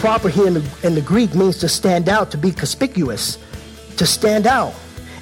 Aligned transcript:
Proper 0.00 0.30
here 0.30 0.46
in 0.46 0.54
the, 0.54 0.78
in 0.82 0.94
the 0.94 1.02
Greek 1.02 1.34
means 1.34 1.58
to 1.58 1.68
stand 1.68 2.08
out, 2.08 2.30
to 2.30 2.38
be 2.38 2.50
conspicuous, 2.50 3.36
to 3.98 4.06
stand 4.06 4.46
out. 4.46 4.72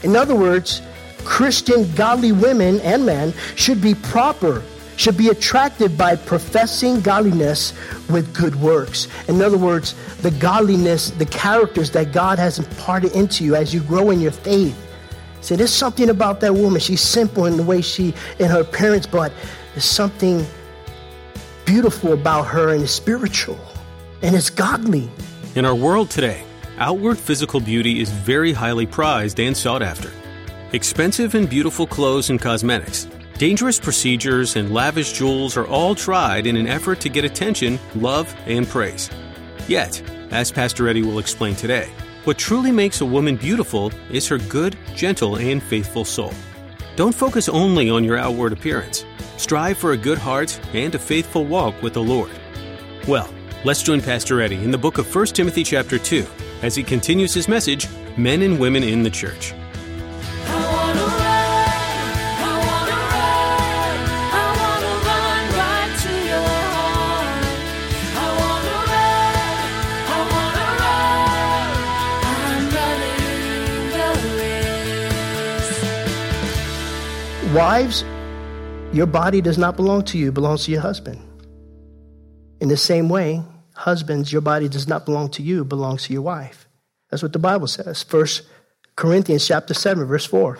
In 0.05 0.15
other 0.15 0.37
words, 0.37 0.81
Christian 1.25 1.93
godly 1.97 2.31
women 2.31 2.81
and 2.83 3.05
men 3.05 3.35
should 3.57 3.83
be 3.83 3.97
proper, 3.97 4.63
should 4.97 5.17
be 5.17 5.31
attracted 5.31 5.99
by 5.99 6.15
professing 6.15 7.01
godliness 7.01 7.73
with 8.09 8.33
good 8.33 8.55
works. 8.55 9.09
In 9.27 9.43
other 9.43 9.59
words, 9.59 9.97
the 10.23 10.31
godliness, 10.31 11.11
the 11.11 11.27
characters 11.27 11.91
that 11.91 12.13
God 12.13 12.39
has 12.39 12.61
imparted 12.61 13.17
into 13.17 13.45
you 13.45 13.57
as 13.57 13.75
you 13.75 13.81
grow 13.81 14.11
in 14.11 14.21
your 14.21 14.31
faith. 14.31 14.77
See, 15.41 15.57
there's 15.57 15.75
something 15.75 16.09
about 16.09 16.39
that 16.41 16.55
woman. 16.55 16.81
She's 16.81 17.01
simple 17.01 17.47
in 17.47 17.57
the 17.57 17.65
way 17.65 17.81
she, 17.81 18.15
in 18.39 18.49
her 18.49 18.61
appearance, 18.61 19.09
but 19.09 19.33
there's 19.73 19.85
something 19.85 20.47
beautiful 21.65 22.13
about 22.13 22.45
her 22.45 22.69
and 22.69 22.89
spiritual 22.89 23.59
and 24.23 24.35
it's 24.35 24.51
godly. 24.51 25.11
In 25.55 25.65
our 25.65 25.75
world 25.75 26.11
today, 26.11 26.43
outward 26.79 27.19
physical 27.19 27.61
beauty 27.61 28.01
is 28.01 28.11
very 28.11 28.53
highly 28.53 28.87
prized 28.87 29.41
and 29.41 29.57
sought 29.57 29.83
after. 29.83 30.11
Expensive 30.73 31.35
and 31.35 31.49
beautiful 31.49 31.87
clothes 31.87 32.31
and 32.31 32.41
cosmetics, 32.41 33.09
dangerous 33.39 33.79
procedures, 33.79 34.57
and 34.57 34.75
lavish 34.75 35.13
jewels 35.13 35.57
are 35.57 35.67
all 35.67 35.95
tried 35.95 36.47
in 36.47 36.57
an 36.57 36.67
effort 36.67 37.01
to 37.01 37.09
get 37.09 37.25
attention, 37.25 37.79
love, 37.95 38.35
and 38.47 38.69
praise. 38.69 39.11
Yet, 39.67 40.03
as 40.31 40.53
Pastor 40.53 40.89
Eddie 40.89 41.03
will 41.03 41.19
explain 41.19 41.55
today, 41.55 41.89
what 42.25 42.37
truly 42.37 42.73
makes 42.73 43.01
a 43.01 43.07
woman 43.07 43.37
beautiful 43.37 43.91
is 44.11 44.29
her 44.29 44.39
good, 44.39 44.77
gentle, 44.95 45.37
and 45.37 45.63
faithful 45.63 46.05
soul. 46.05 46.35
Don't 46.97 47.15
focus 47.15 47.49
only 47.49 47.89
on 47.89 48.05
your 48.05 48.19
outward 48.19 48.53
appearance. 48.53 49.07
Strive 49.37 49.79
for 49.79 49.93
a 49.93 49.97
good 49.97 50.19
heart 50.19 50.61
and 50.75 50.95
a 50.95 50.99
faithful 50.99 51.45
walk 51.45 51.81
with 51.81 51.95
the 51.95 52.03
Lord. 52.03 52.31
Well, 53.07 53.33
Let's 53.65 53.83
join 53.83 54.01
Pastor 54.01 54.41
Eddie 54.41 54.63
in 54.63 54.71
the 54.71 54.79
book 54.79 54.99
of 54.99 55.13
1 55.13 55.27
Timothy 55.27 55.65
chapter 55.65 55.99
2 55.99 56.25
as 56.63 56.77
he 56.77 56.85
continues 56.85 57.35
his 57.35 57.49
message, 57.49 57.89
Men 58.17 58.43
and 58.43 58.61
Women 58.61 58.85
in 58.85 59.03
the 59.03 59.11
Church. 59.11 59.53
Wives, 77.53 78.05
your 78.93 79.07
body 79.07 79.41
does 79.41 79.59
not 79.59 79.75
belong 79.75 80.05
to 80.05 80.17
you, 80.17 80.29
it 80.29 80.35
belongs 80.35 80.67
to 80.67 80.71
your 80.71 80.81
husband. 80.81 81.21
In 82.61 82.69
the 82.69 82.77
same 82.77 83.09
way, 83.09 83.43
husbands, 83.75 84.33
your 84.33 84.43
body 84.43 84.69
does 84.69 84.89
not 84.89 85.05
belong 85.05 85.31
to 85.31 85.43
you, 85.43 85.65
belongs 85.65 86.05
to 86.05 86.13
your 86.13 86.23
wife. 86.23 86.69
That's 87.11 87.23
what 87.23 87.33
the 87.33 87.39
Bible 87.39 87.67
says. 87.67 88.03
First 88.03 88.43
Corinthians 88.97 89.47
chapter 89.47 89.75
7, 89.75 90.05
verse 90.07 90.27
4. 90.27 90.59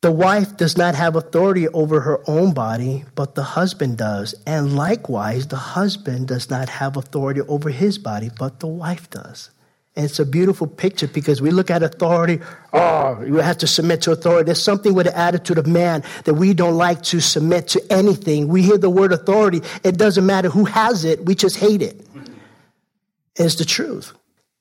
The 0.00 0.12
wife 0.12 0.56
does 0.56 0.78
not 0.78 0.94
have 0.94 1.16
authority 1.16 1.66
over 1.68 2.00
her 2.02 2.20
own 2.28 2.54
body, 2.54 3.04
but 3.16 3.34
the 3.34 3.42
husband 3.42 3.98
does. 3.98 4.32
And 4.46 4.76
likewise, 4.76 5.48
the 5.48 5.56
husband 5.56 6.28
does 6.28 6.48
not 6.48 6.68
have 6.68 6.96
authority 6.96 7.40
over 7.40 7.70
his 7.70 7.98
body, 7.98 8.30
but 8.38 8.60
the 8.60 8.68
wife 8.68 9.10
does. 9.10 9.50
And 9.98 10.04
it's 10.04 10.20
a 10.20 10.24
beautiful 10.24 10.68
picture 10.68 11.08
because 11.08 11.42
we 11.42 11.50
look 11.50 11.72
at 11.72 11.82
authority, 11.82 12.38
oh, 12.72 13.20
you 13.26 13.34
have 13.38 13.58
to 13.58 13.66
submit 13.66 14.02
to 14.02 14.12
authority. 14.12 14.44
There's 14.44 14.62
something 14.62 14.94
with 14.94 15.06
the 15.06 15.18
attitude 15.18 15.58
of 15.58 15.66
man 15.66 16.04
that 16.22 16.34
we 16.34 16.54
don't 16.54 16.76
like 16.76 17.02
to 17.02 17.18
submit 17.18 17.66
to 17.70 17.82
anything. 17.92 18.46
We 18.46 18.62
hear 18.62 18.78
the 18.78 18.90
word 18.90 19.12
authority, 19.12 19.60
it 19.82 19.98
doesn't 19.98 20.24
matter 20.24 20.50
who 20.50 20.66
has 20.66 21.04
it, 21.04 21.24
we 21.24 21.34
just 21.34 21.56
hate 21.56 21.82
it. 21.82 22.00
It's 23.34 23.56
the 23.56 23.64
truth. 23.64 24.12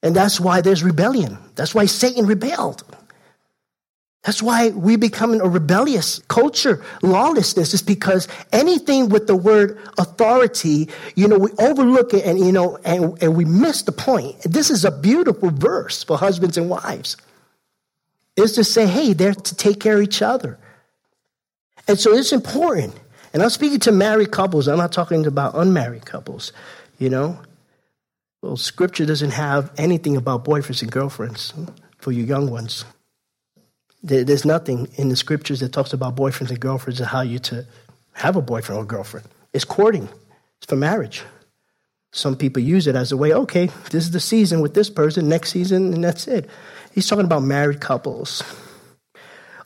And 0.01 0.15
that's 0.15 0.39
why 0.39 0.61
there's 0.61 0.83
rebellion. 0.83 1.37
That's 1.53 1.75
why 1.75 1.85
Satan 1.85 2.25
rebelled. 2.25 2.83
That's 4.27 4.43
why 4.43 4.71
we 4.71 4.97
become 4.97 5.39
a 5.39 5.47
rebellious 5.47 6.19
culture. 6.27 6.83
Lawlessness 7.01 7.73
is 7.73 7.81
because 7.81 8.27
anything 8.51 9.07
with 9.07 9.25
the 9.25 9.38
word 9.38 9.79
authority, 9.97 10.89
you 11.15 11.29
know, 11.29 11.38
we 11.38 11.51
overlook 11.57 12.13
it 12.13 12.25
and, 12.25 12.37
you 12.37 12.51
know, 12.51 12.77
and, 12.83 13.17
and 13.23 13.37
we 13.37 13.45
miss 13.45 13.83
the 13.83 13.93
point. 13.93 14.35
This 14.41 14.69
is 14.69 14.83
a 14.83 14.91
beautiful 14.91 15.49
verse 15.49 16.03
for 16.03 16.17
husbands 16.17 16.57
and 16.57 16.69
wives. 16.69 17.16
Is 18.35 18.51
to 18.55 18.66
say, 18.66 18.85
hey, 18.85 19.13
they're 19.13 19.33
to 19.33 19.55
take 19.55 19.79
care 19.79 19.95
of 19.95 20.03
each 20.03 20.21
other. 20.21 20.59
And 21.87 21.97
so 21.97 22.13
it's 22.13 22.33
important. 22.33 22.99
And 23.31 23.41
I'm 23.41 23.49
speaking 23.49 23.79
to 23.79 23.93
married 23.93 24.31
couples. 24.31 24.67
I'm 24.67 24.77
not 24.77 24.91
talking 24.91 25.25
about 25.25 25.55
unmarried 25.55 26.05
couples, 26.05 26.51
you 26.99 27.09
know. 27.09 27.39
Well, 28.41 28.57
scripture 28.57 29.05
doesn't 29.05 29.31
have 29.31 29.71
anything 29.77 30.17
about 30.17 30.43
boyfriends 30.43 30.81
and 30.81 30.91
girlfriends 30.91 31.53
for 31.99 32.11
you 32.11 32.25
young 32.25 32.51
ones. 32.51 32.83
There's 34.07 34.45
nothing 34.45 34.88
in 34.95 35.09
the 35.09 35.16
scriptures 35.16 35.59
that 35.59 35.73
talks 35.73 35.94
about 35.94 36.16
boyfriends 36.16 36.50
and 36.50 36.59
girlfriends 36.59 37.00
and 37.00 37.09
how 37.09 37.22
you 37.22 37.40
to 37.40 37.66
have 38.13 38.35
a 38.35 38.41
boyfriend 38.41 38.79
or 38.79 38.85
girlfriend. 38.85 39.28
It's 39.53 39.66
courting. 39.66 40.07
It's 40.57 40.68
for 40.68 40.75
marriage. 40.75 41.23
Some 42.13 42.35
people 42.35 42.63
use 42.63 42.88
it 42.88 42.96
as 42.96 43.12
a 43.12 43.17
way, 43.17 43.34
okay, 43.34 43.69
this 43.91 44.06
is 44.06 44.12
the 44.12 44.19
season 44.19 44.62
with 44.62 44.73
this 44.73 44.90
person, 44.90 45.28
next 45.28 45.51
season, 45.51 45.94
and 45.94 46.03
that's 46.03 46.28
it. 46.28 46.50
He's 46.94 47.07
talking 47.07 47.25
about 47.25 47.44
married 47.44 47.81
couples. 47.81 48.41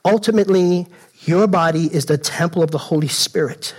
Ultimately, 0.04 0.86
your 1.20 1.46
body 1.46 1.86
is 1.86 2.06
the 2.06 2.18
temple 2.18 2.62
of 2.62 2.72
the 2.72 2.78
Holy 2.78 3.08
Spirit. 3.08 3.74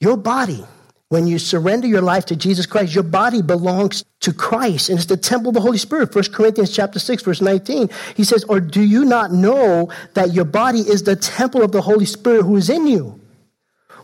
Your 0.00 0.16
body 0.16 0.64
when 1.10 1.26
you 1.26 1.40
surrender 1.40 1.88
your 1.88 2.02
life 2.02 2.26
to 2.26 2.36
Jesus 2.36 2.66
Christ, 2.66 2.94
your 2.94 3.02
body 3.02 3.42
belongs 3.42 4.04
to 4.20 4.32
Christ 4.32 4.88
and 4.88 4.96
it's 4.96 5.08
the 5.08 5.16
temple 5.16 5.48
of 5.48 5.54
the 5.54 5.60
Holy 5.60 5.76
Spirit. 5.76 6.14
1 6.14 6.24
Corinthians 6.32 6.72
chapter 6.72 7.00
6, 7.00 7.24
verse 7.24 7.40
19. 7.40 7.90
He 8.16 8.22
says, 8.22 8.44
Or 8.44 8.60
do 8.60 8.80
you 8.80 9.04
not 9.04 9.32
know 9.32 9.90
that 10.14 10.32
your 10.32 10.44
body 10.44 10.78
is 10.78 11.02
the 11.02 11.16
temple 11.16 11.62
of 11.62 11.72
the 11.72 11.82
Holy 11.82 12.06
Spirit 12.06 12.44
who 12.44 12.56
is 12.56 12.70
in 12.70 12.86
you, 12.86 13.20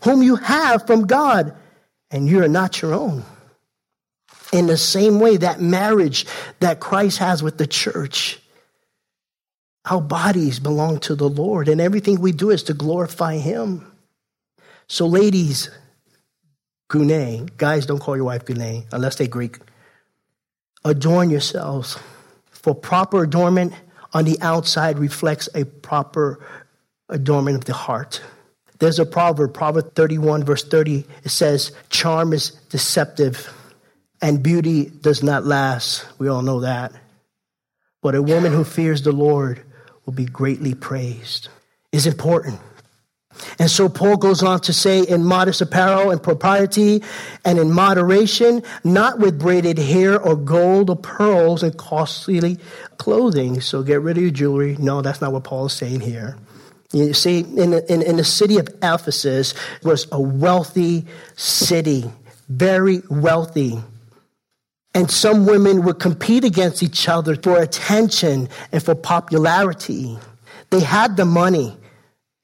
whom 0.03 0.21
you 0.21 0.35
have 0.35 0.85
from 0.89 1.07
God, 1.07 1.55
and 2.11 2.29
you 2.29 2.43
are 2.43 2.49
not 2.49 2.83
your 2.83 2.93
own? 2.93 3.23
In 4.53 4.67
the 4.67 4.77
same 4.77 5.21
way, 5.21 5.37
that 5.37 5.61
marriage 5.61 6.27
that 6.59 6.81
Christ 6.81 7.19
has 7.19 7.41
with 7.41 7.57
the 7.57 7.69
church, 7.69 8.41
our 9.85 10.01
bodies 10.01 10.59
belong 10.59 10.99
to 11.01 11.15
the 11.15 11.29
Lord, 11.29 11.69
and 11.69 11.81
everything 11.81 12.21
we 12.21 12.33
do 12.33 12.51
is 12.51 12.65
to 12.65 12.75
glorify 12.75 13.37
Him. 13.37 13.93
So, 14.89 15.07
ladies, 15.07 15.71
Gune. 16.89 17.57
Guys, 17.57 17.87
don't 17.87 17.99
call 17.99 18.17
your 18.17 18.27
wife 18.27 18.45
Gune 18.45 18.87
unless 18.93 19.17
they're 19.17 19.27
Greek. 19.27 19.59
Adorn 20.85 21.31
yourselves, 21.31 21.99
for 22.51 22.75
proper 22.75 23.25
adornment 23.25 23.73
on 24.13 24.25
the 24.25 24.39
outside 24.41 24.99
reflects 24.99 25.49
a 25.55 25.65
proper 25.65 26.39
adornment 27.09 27.57
of 27.57 27.65
the 27.65 27.73
heart. 27.73 28.23
There's 28.79 28.99
a 28.99 29.07
proverb, 29.07 29.55
Proverb 29.55 29.95
31, 29.95 30.45
verse 30.45 30.63
30. 30.63 31.05
It 31.25 31.31
says, 31.31 31.73
Charm 31.89 32.33
is 32.33 32.51
deceptive 32.69 33.53
and 34.21 34.43
beauty 34.43 34.87
does 34.87 35.23
not 35.23 35.45
last. 35.45 36.07
We 36.19 36.29
all 36.29 36.43
know 36.43 36.61
that. 36.61 36.93
But 38.03 38.15
a 38.15 38.23
woman 38.23 38.53
who 38.53 38.65
fears 38.65 39.03
the 39.03 39.13
Lord 39.13 39.63
will 40.05 40.13
be 40.13 40.25
greatly 40.25 40.75
praised. 40.75 41.49
It's 41.93 42.07
important. 42.07 42.61
And 43.59 43.71
so 43.71 43.89
Paul 43.89 44.17
goes 44.17 44.43
on 44.43 44.61
to 44.61 44.73
say, 44.73 45.03
in 45.03 45.25
modest 45.25 45.61
apparel 45.61 46.11
and 46.11 46.23
propriety 46.23 47.03
and 47.45 47.59
in 47.59 47.73
moderation, 47.73 48.63
not 48.85 49.19
with 49.19 49.39
braided 49.39 49.79
hair 49.79 50.21
or 50.21 50.37
gold 50.37 50.91
or 50.91 50.97
pearls 50.97 51.63
and 51.63 51.77
costly 51.77 52.59
clothing. 52.99 53.61
So 53.61 53.83
get 53.83 54.01
rid 54.01 54.17
of 54.17 54.23
your 54.23 54.33
jewelry. 54.33 54.77
No, 54.79 55.03
that's 55.03 55.21
not 55.21 55.33
what 55.33 55.45
Paul 55.45 55.67
is 55.67 55.73
saying 55.73 56.01
here. 56.01 56.37
You 56.93 57.15
see, 57.15 57.41
in 57.41 57.75
in, 57.75 58.03
in 58.03 58.17
the 58.17 58.25
city 58.25 58.59
of 58.59 58.69
Ephesus 58.83 59.55
was 59.83 60.07
a 60.13 60.21
wealthy 60.21 61.05
city, 61.35 62.11
very 62.49 63.03
wealthy. 63.11 63.79
And 64.95 65.11
some 65.11 65.45
women 65.45 65.85
would 65.85 65.99
compete 65.99 66.45
against 66.45 66.83
each 66.83 67.07
other 67.07 67.37
for 67.37 67.61
attention 67.61 68.49
and 68.73 68.83
for 68.83 68.95
popularity. 68.95 70.17
They 70.71 70.81
had 70.81 71.17
the 71.19 71.27
money 71.27 71.77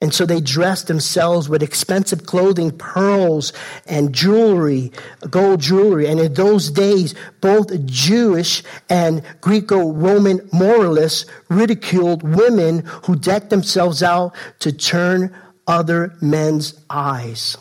And 0.02 0.12
so 0.12 0.26
they 0.26 0.40
dressed 0.40 0.88
themselves 0.88 1.48
with 1.48 1.62
expensive 1.62 2.26
clothing, 2.26 2.76
pearls 2.76 3.52
and 3.86 4.12
jewelry, 4.12 4.90
gold 5.30 5.60
jewelry. 5.60 6.08
And 6.08 6.18
in 6.18 6.34
those 6.34 6.72
days, 6.72 7.14
both 7.40 7.86
Jewish 7.86 8.64
and 8.90 9.22
Greco 9.40 9.92
Roman 9.92 10.46
moralists 10.52 11.24
ridiculed 11.48 12.24
women 12.24 12.80
who 13.04 13.14
decked 13.14 13.50
themselves 13.50 14.02
out 14.02 14.34
to 14.58 14.72
turn 14.72 15.32
other 15.68 16.12
men's 16.20 16.74
eyes. 16.90 17.56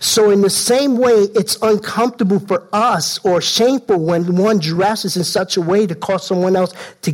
So, 0.00 0.30
in 0.30 0.40
the 0.40 0.50
same 0.50 0.98
way, 0.98 1.28
it's 1.36 1.56
uncomfortable 1.62 2.40
for 2.40 2.68
us 2.72 3.24
or 3.24 3.40
shameful 3.40 3.98
when 3.98 4.36
one 4.36 4.58
dresses 4.58 5.16
in 5.16 5.24
such 5.24 5.56
a 5.56 5.60
way 5.60 5.86
to 5.86 5.94
cause 5.94 6.26
someone 6.26 6.56
else 6.56 6.72
to 7.02 7.12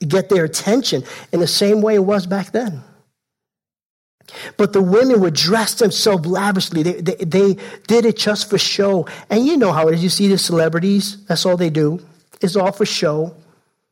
get 0.00 0.30
their 0.30 0.44
attention. 0.44 1.04
In 1.32 1.40
the 1.40 1.46
same 1.46 1.82
way 1.82 1.96
it 1.96 2.04
was 2.04 2.26
back 2.26 2.52
then. 2.52 2.82
But 4.56 4.72
the 4.72 4.82
women 4.82 5.20
would 5.20 5.34
dress 5.34 5.74
themselves 5.74 6.26
lavishly. 6.26 6.82
They, 6.82 7.00
they, 7.00 7.24
they, 7.24 7.56
did 7.86 8.04
it 8.04 8.16
just 8.16 8.50
for 8.50 8.58
show. 8.58 9.06
And 9.30 9.46
you 9.46 9.56
know 9.56 9.72
how 9.72 9.88
it 9.88 9.94
is. 9.94 10.02
You 10.02 10.10
see 10.10 10.28
the 10.28 10.38
celebrities, 10.38 11.24
that's 11.24 11.46
all 11.46 11.56
they 11.56 11.70
do. 11.70 12.00
It's 12.40 12.56
all 12.56 12.72
for 12.72 12.86
show. 12.86 13.34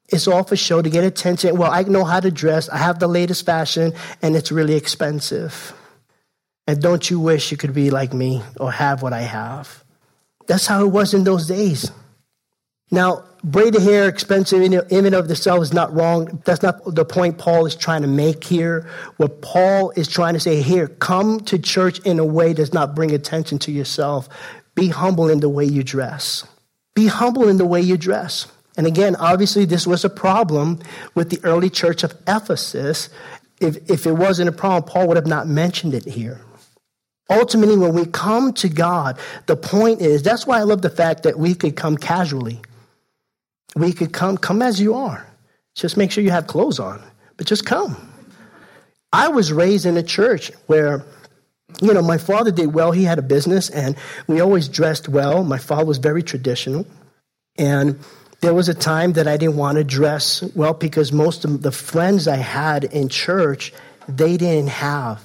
It's 0.09 0.29
all 0.29 0.45
for 0.45 0.57
show 0.57 0.83
to 0.83 0.91
get 0.91 1.05
attention. 1.05 1.57
Well, 1.57 1.71
I 1.71 1.83
know 1.83 2.05
how 2.05 2.21
to 2.21 2.31
dress. 2.31 2.69
I 2.69 2.77
have 2.77 3.01
the 3.01 3.09
latest 3.09 3.45
fashion, 3.45 3.93
and 4.23 4.37
it's 4.37 4.53
really 4.53 4.75
expensive. 4.75 5.75
And 6.67 6.81
don't 6.81 7.09
you 7.11 7.19
wish 7.19 7.51
you 7.51 7.57
could 7.57 7.75
be 7.75 7.91
like 7.91 8.13
me 8.13 8.43
or 8.61 8.71
have 8.71 9.03
what 9.03 9.13
I 9.13 9.23
have? 9.23 9.85
That's 10.47 10.67
how 10.67 10.85
it 10.85 10.89
was 10.89 11.15
in 11.15 11.25
those 11.25 11.49
days. 11.49 11.91
Now, 12.91 13.25
braided 13.47 13.81
hair, 13.81 14.09
expensive 14.09 14.61
in 14.61 14.75
and 14.75 15.15
of 15.15 15.31
itself 15.31 15.63
is 15.63 15.73
not 15.73 15.95
wrong. 15.95 16.43
That's 16.45 16.63
not 16.63 16.83
the 16.95 17.05
point 17.05 17.39
Paul 17.39 17.65
is 17.65 17.77
trying 17.77 18.03
to 18.03 18.09
make 18.09 18.43
here. 18.43 18.89
What 19.19 19.41
Paul 19.41 19.93
is 19.97 20.09
trying 20.09 20.35
to 20.35 20.41
say 20.41 20.61
here, 20.61 20.89
come 20.89 21.41
to 21.41 21.59
church 21.59 22.01
in 22.01 22.19
a 22.19 22.25
way 22.25 22.49
that 22.49 22.57
does 22.57 22.75
not 22.75 22.97
bring 22.97 23.13
attention 23.13 23.59
to 23.61 23.73
yourself. 23.73 24.29
Be 24.75 24.89
humble 24.89 25.29
in 25.29 25.41
the 25.41 25.49
way 25.49 25.65
you 25.65 25.85
dress. 25.85 26.45
Be 26.95 27.07
humble 27.07 27.49
in 27.49 27.57
the 27.57 27.65
way 27.65 27.81
you 27.81 27.97
dress. 27.97 28.49
And 28.77 28.87
again, 28.87 29.15
obviously, 29.17 29.65
this 29.65 29.87
was 29.87 30.05
a 30.05 30.11
problem 30.11 30.81
with 31.15 31.31
the 31.31 31.41
early 31.45 31.71
church 31.71 32.03
of 32.03 32.15
Ephesus. 32.27 33.09
If, 33.61 33.89
if 33.89 34.07
it 34.07 34.13
wasn't 34.13 34.49
a 34.49 34.53
problem, 34.53 34.91
Paul 34.91 35.09
would 35.09 35.17
have 35.17 35.27
not 35.27 35.47
mentioned 35.47 35.95
it 35.95 36.05
here. 36.05 36.41
Ultimately, 37.31 37.77
when 37.77 37.95
we 37.95 38.07
come 38.07 38.53
to 38.55 38.69
God, 38.69 39.19
the 39.47 39.57
point 39.57 40.01
is 40.01 40.23
that's 40.23 40.47
why 40.47 40.59
I 40.59 40.63
love 40.65 40.83
the 40.83 40.91
fact 40.91 41.23
that 41.23 41.39
we 41.39 41.55
could 41.55 41.77
come 41.77 41.97
casually 41.97 42.61
we 43.77 43.93
could 43.93 44.13
come, 44.13 44.39
come 44.39 44.63
as 44.63 44.81
you 44.81 44.95
are. 44.95 45.25
Just 45.75 45.97
make 45.97 46.11
sure 46.11 46.25
you 46.25 46.31
have 46.31 46.47
clothes 46.47 46.81
on, 46.81 47.03
but 47.37 47.47
just 47.47 47.67
come. 47.67 47.95
I 49.13 49.29
was 49.29 49.53
raised 49.53 49.85
in 49.85 49.97
a 49.99 50.03
church 50.03 50.51
where, 50.67 51.05
you 51.83 51.93
know, 51.93 52.03
my 52.03 52.19
father 52.19 52.51
did 52.51 52.73
well. 52.73 52.91
He 52.91 53.05
had 53.05 53.19
a 53.19 53.23
business 53.23 53.69
and 53.69 53.95
we 54.27 54.41
always 54.41 54.69
dressed 54.69 55.09
well. 55.09 55.45
My 55.45 55.59
father 55.59 55.85
was 55.85 55.99
very 55.99 56.23
traditional. 56.23 56.87
And 57.59 58.01
there 58.41 58.55
was 58.55 58.69
a 58.69 58.75
time 58.75 59.13
that 59.13 59.29
I 59.29 59.37
didn't 59.37 59.57
want 59.57 59.77
to 59.77 59.85
dress 59.85 60.43
well 60.55 60.75
because 60.75 61.13
most 61.13 61.45
of 61.45 61.63
the 61.63 61.73
friends 61.73 62.27
I 62.27 62.37
had 62.37 62.85
in 62.85 63.11
church, 63.11 63.75
they 64.09 64.39
didn't 64.39 64.71
have. 64.71 65.23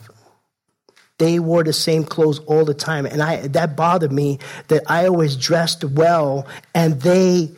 They 1.19 1.39
wore 1.39 1.63
the 1.63 1.73
same 1.73 2.03
clothes 2.03 2.39
all 2.39 2.65
the 2.65 2.73
time. 2.73 3.05
And 3.05 3.21
I, 3.21 3.47
that 3.47 3.77
bothered 3.77 4.11
me 4.11 4.39
that 4.67 4.83
I 4.87 5.07
always 5.07 5.37
dressed 5.37 5.85
well 5.85 6.47
and 6.73 6.99
they 7.01 7.51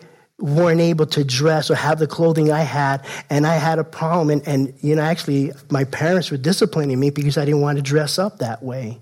weren't 0.43 0.81
able 0.81 1.05
to 1.05 1.23
dress 1.23 1.71
or 1.71 1.75
have 1.75 1.99
the 1.99 2.07
clothing 2.07 2.51
I 2.51 2.61
had, 2.61 3.05
and 3.29 3.47
I 3.47 3.55
had 3.55 3.79
a 3.79 3.83
problem. 3.83 4.29
And, 4.29 4.47
and, 4.47 4.73
you 4.81 4.93
know, 4.93 5.01
actually, 5.01 5.53
my 5.69 5.85
parents 5.85 6.29
were 6.29 6.37
disciplining 6.37 6.99
me 6.99 7.09
because 7.09 7.37
I 7.37 7.45
didn't 7.45 7.61
want 7.61 7.77
to 7.77 7.81
dress 7.81 8.19
up 8.19 8.39
that 8.39 8.61
way. 8.61 8.99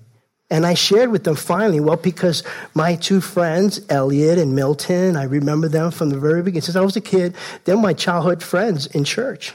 And 0.51 0.65
I 0.65 0.75
shared 0.75 1.11
with 1.11 1.23
them 1.23 1.35
finally, 1.35 1.79
well, 1.79 1.95
because 1.95 2.43
my 2.75 2.95
two 2.95 3.21
friends, 3.21 3.81
Elliot 3.89 4.37
and 4.37 4.53
Milton, 4.53 5.15
I 5.15 5.23
remember 5.23 5.67
them 5.67 5.89
from 5.91 6.09
the 6.09 6.19
very 6.19 6.43
beginning. 6.43 6.61
Since 6.61 6.75
I 6.75 6.81
was 6.81 6.95
a 6.95 7.01
kid, 7.01 7.35
they're 7.63 7.77
my 7.77 7.93
childhood 7.93 8.43
friends 8.43 8.85
in 8.87 9.03
church. 9.03 9.53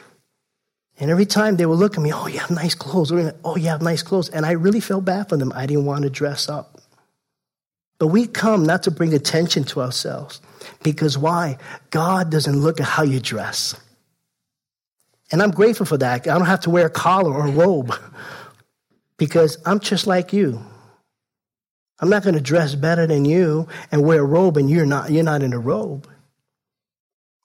And 0.99 1.11
every 1.11 1.27
time 1.27 1.57
they 1.57 1.67
would 1.67 1.79
look 1.79 1.97
at 1.97 2.03
me, 2.03 2.13
oh, 2.13 2.27
you 2.27 2.39
have 2.39 2.51
nice 2.51 2.75
clothes. 2.75 3.13
Oh, 3.45 3.57
you 3.57 3.69
have 3.69 3.83
nice 3.83 4.03
clothes. 4.03 4.31
And 4.31 4.47
I 4.47 4.53
really 4.53 4.81
felt 4.81 5.05
bad 5.05 5.29
for 5.29 5.37
them. 5.37 5.53
I 5.55 5.67
didn't 5.67 5.85
want 5.85 6.03
to 6.05 6.11
dress 6.11 6.49
up. 6.49 6.76
But 7.99 8.09
we 8.09 8.27
come 8.27 8.65
not 8.65 8.83
to 8.85 8.91
bring 8.91 9.15
attention 9.15 9.65
to 9.65 9.81
ourselves. 9.81 10.41
Because 10.83 11.17
why? 11.17 11.59
God 11.91 12.31
doesn't 12.31 12.59
look 12.59 12.81
at 12.81 12.87
how 12.87 13.03
you 13.03 13.21
dress. 13.21 13.75
And 15.33 15.43
I'm 15.43 15.51
grateful 15.51 15.87
for 15.87 15.97
that. 15.99 16.29
I 16.29 16.35
don't 16.35 16.47
have 16.47 16.61
to 16.61 16.71
wear 16.71 16.87
a 16.87 16.91
collar 16.91 17.33
or 17.33 17.47
a 17.47 17.51
robe 17.51 17.93
because 19.17 19.59
I'm 19.65 19.81
just 19.81 20.07
like 20.07 20.33
you. 20.33 20.61
I'm 21.99 22.11
not 22.11 22.23
going 22.23 22.35
to 22.35 22.41
dress 22.41 22.75
better 22.75 23.07
than 23.07 23.25
you 23.25 23.67
and 23.91 24.05
wear 24.05 24.21
a 24.21 24.25
robe 24.25 24.57
and 24.57 24.71
you're 24.71 24.87
not, 24.87 25.11
you're 25.11 25.25
not 25.25 25.43
in 25.43 25.53
a 25.53 25.59
robe. 25.59 26.09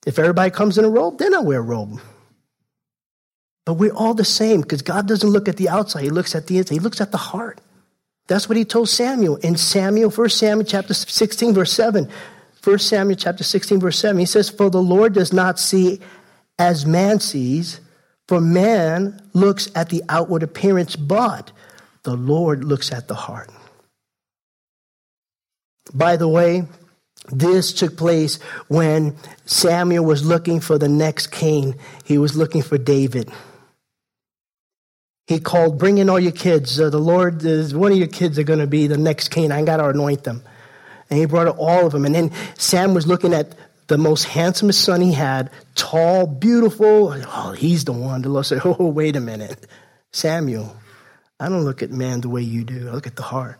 If 0.05 0.19
everybody 0.19 0.51
comes 0.51 0.77
in 0.77 0.85
a 0.85 0.89
robe, 0.89 1.19
then 1.19 1.33
I 1.33 1.39
wear 1.39 1.59
a 1.59 1.63
robe. 1.63 2.01
But 3.65 3.73
we're 3.73 3.93
all 3.93 4.13
the 4.13 4.25
same 4.25 4.61
because 4.61 4.81
God 4.81 5.07
doesn't 5.07 5.29
look 5.29 5.47
at 5.47 5.57
the 5.57 5.69
outside, 5.69 6.03
He 6.03 6.09
looks 6.09 6.35
at 6.35 6.47
the 6.47 6.57
inside, 6.57 6.73
He 6.73 6.79
looks 6.79 6.99
at 6.99 7.11
the 7.11 7.17
heart. 7.17 7.61
That's 8.31 8.47
what 8.47 8.57
He 8.57 8.63
told 8.63 8.87
Samuel 8.87 9.35
in 9.35 9.57
Samuel, 9.57 10.09
1 10.09 10.29
Samuel 10.29 10.65
chapter 10.65 10.93
16, 10.93 11.53
verse 11.53 11.73
7. 11.73 12.09
1 12.63 12.79
Samuel 12.79 13.17
chapter 13.17 13.43
16, 13.43 13.81
verse 13.81 13.99
7, 13.99 14.17
he 14.17 14.25
says, 14.25 14.49
For 14.49 14.69
the 14.69 14.81
Lord 14.81 15.11
does 15.11 15.33
not 15.33 15.59
see 15.59 15.99
as 16.57 16.85
man 16.85 17.19
sees, 17.19 17.81
for 18.29 18.39
man 18.39 19.21
looks 19.33 19.69
at 19.75 19.89
the 19.89 20.01
outward 20.07 20.43
appearance, 20.43 20.95
but 20.95 21.51
the 22.03 22.15
Lord 22.15 22.63
looks 22.63 22.93
at 22.93 23.09
the 23.09 23.15
heart. 23.15 23.49
By 25.93 26.15
the 26.15 26.29
way, 26.29 26.67
this 27.33 27.73
took 27.73 27.97
place 27.97 28.41
when 28.69 29.17
Samuel 29.45 30.05
was 30.05 30.25
looking 30.25 30.61
for 30.61 30.77
the 30.77 30.87
next 30.87 31.31
king. 31.31 31.75
He 32.05 32.17
was 32.17 32.37
looking 32.37 32.61
for 32.61 32.77
David. 32.77 33.29
He 35.31 35.39
called, 35.39 35.79
Bring 35.79 35.97
in 35.97 36.09
all 36.09 36.19
your 36.19 36.33
kids. 36.33 36.77
Uh, 36.77 36.89
the 36.89 36.99
Lord, 36.99 37.43
is, 37.45 37.73
one 37.73 37.93
of 37.93 37.97
your 37.97 38.07
kids 38.07 38.37
are 38.37 38.43
going 38.43 38.59
to 38.59 38.67
be 38.67 38.87
the 38.87 38.97
next 38.97 39.29
king. 39.29 39.49
I 39.51 39.63
got 39.63 39.77
to 39.77 39.87
anoint 39.87 40.25
them. 40.25 40.43
And 41.09 41.17
he 41.17 41.25
brought 41.25 41.47
all 41.47 41.85
of 41.85 41.93
them. 41.93 42.05
And 42.05 42.13
then 42.13 42.31
Sam 42.57 42.93
was 42.93 43.07
looking 43.07 43.33
at 43.33 43.55
the 43.87 43.97
most 43.97 44.25
handsomest 44.25 44.83
son 44.83 44.99
he 44.99 45.13
had, 45.13 45.49
tall, 45.75 46.27
beautiful. 46.27 47.13
Oh, 47.13 47.53
he's 47.57 47.85
the 47.85 47.93
one. 47.93 48.23
The 48.23 48.29
Lord 48.29 48.45
said, 48.45 48.61
Oh, 48.65 48.87
wait 48.87 49.15
a 49.15 49.21
minute. 49.21 49.67
Samuel, 50.11 50.75
I 51.39 51.47
don't 51.47 51.63
look 51.63 51.81
at 51.81 51.91
man 51.91 52.19
the 52.19 52.29
way 52.29 52.41
you 52.41 52.65
do. 52.65 52.89
I 52.89 52.91
look 52.91 53.07
at 53.07 53.15
the 53.15 53.23
heart. 53.23 53.57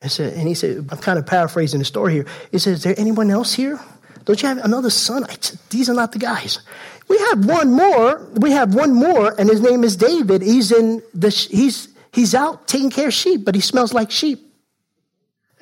I 0.00 0.06
said, 0.06 0.34
and 0.34 0.46
he 0.46 0.54
said, 0.54 0.86
I'm 0.90 0.98
kind 0.98 1.18
of 1.18 1.26
paraphrasing 1.26 1.80
the 1.80 1.84
story 1.84 2.12
here. 2.12 2.26
He 2.52 2.58
said, 2.60 2.74
Is 2.74 2.82
there 2.84 2.94
anyone 2.96 3.30
else 3.30 3.52
here? 3.52 3.80
Don't 4.24 4.40
you 4.40 4.48
have 4.48 4.58
another 4.58 4.90
son? 4.90 5.26
Said, 5.40 5.58
These 5.70 5.90
are 5.90 5.94
not 5.94 6.12
the 6.12 6.18
guys. 6.18 6.60
We 7.08 7.18
have 7.18 7.44
one 7.44 7.72
more. 7.72 8.26
We 8.34 8.52
have 8.52 8.74
one 8.74 8.94
more, 8.94 9.34
and 9.38 9.48
his 9.48 9.60
name 9.60 9.84
is 9.84 9.96
David. 9.96 10.42
He's 10.42 10.72
in 10.72 11.02
the 11.12 11.28
he's 11.28 11.88
he's 12.12 12.34
out 12.34 12.66
taking 12.66 12.90
care 12.90 13.08
of 13.08 13.14
sheep, 13.14 13.44
but 13.44 13.54
he 13.54 13.60
smells 13.60 13.92
like 13.92 14.10
sheep. 14.10 14.40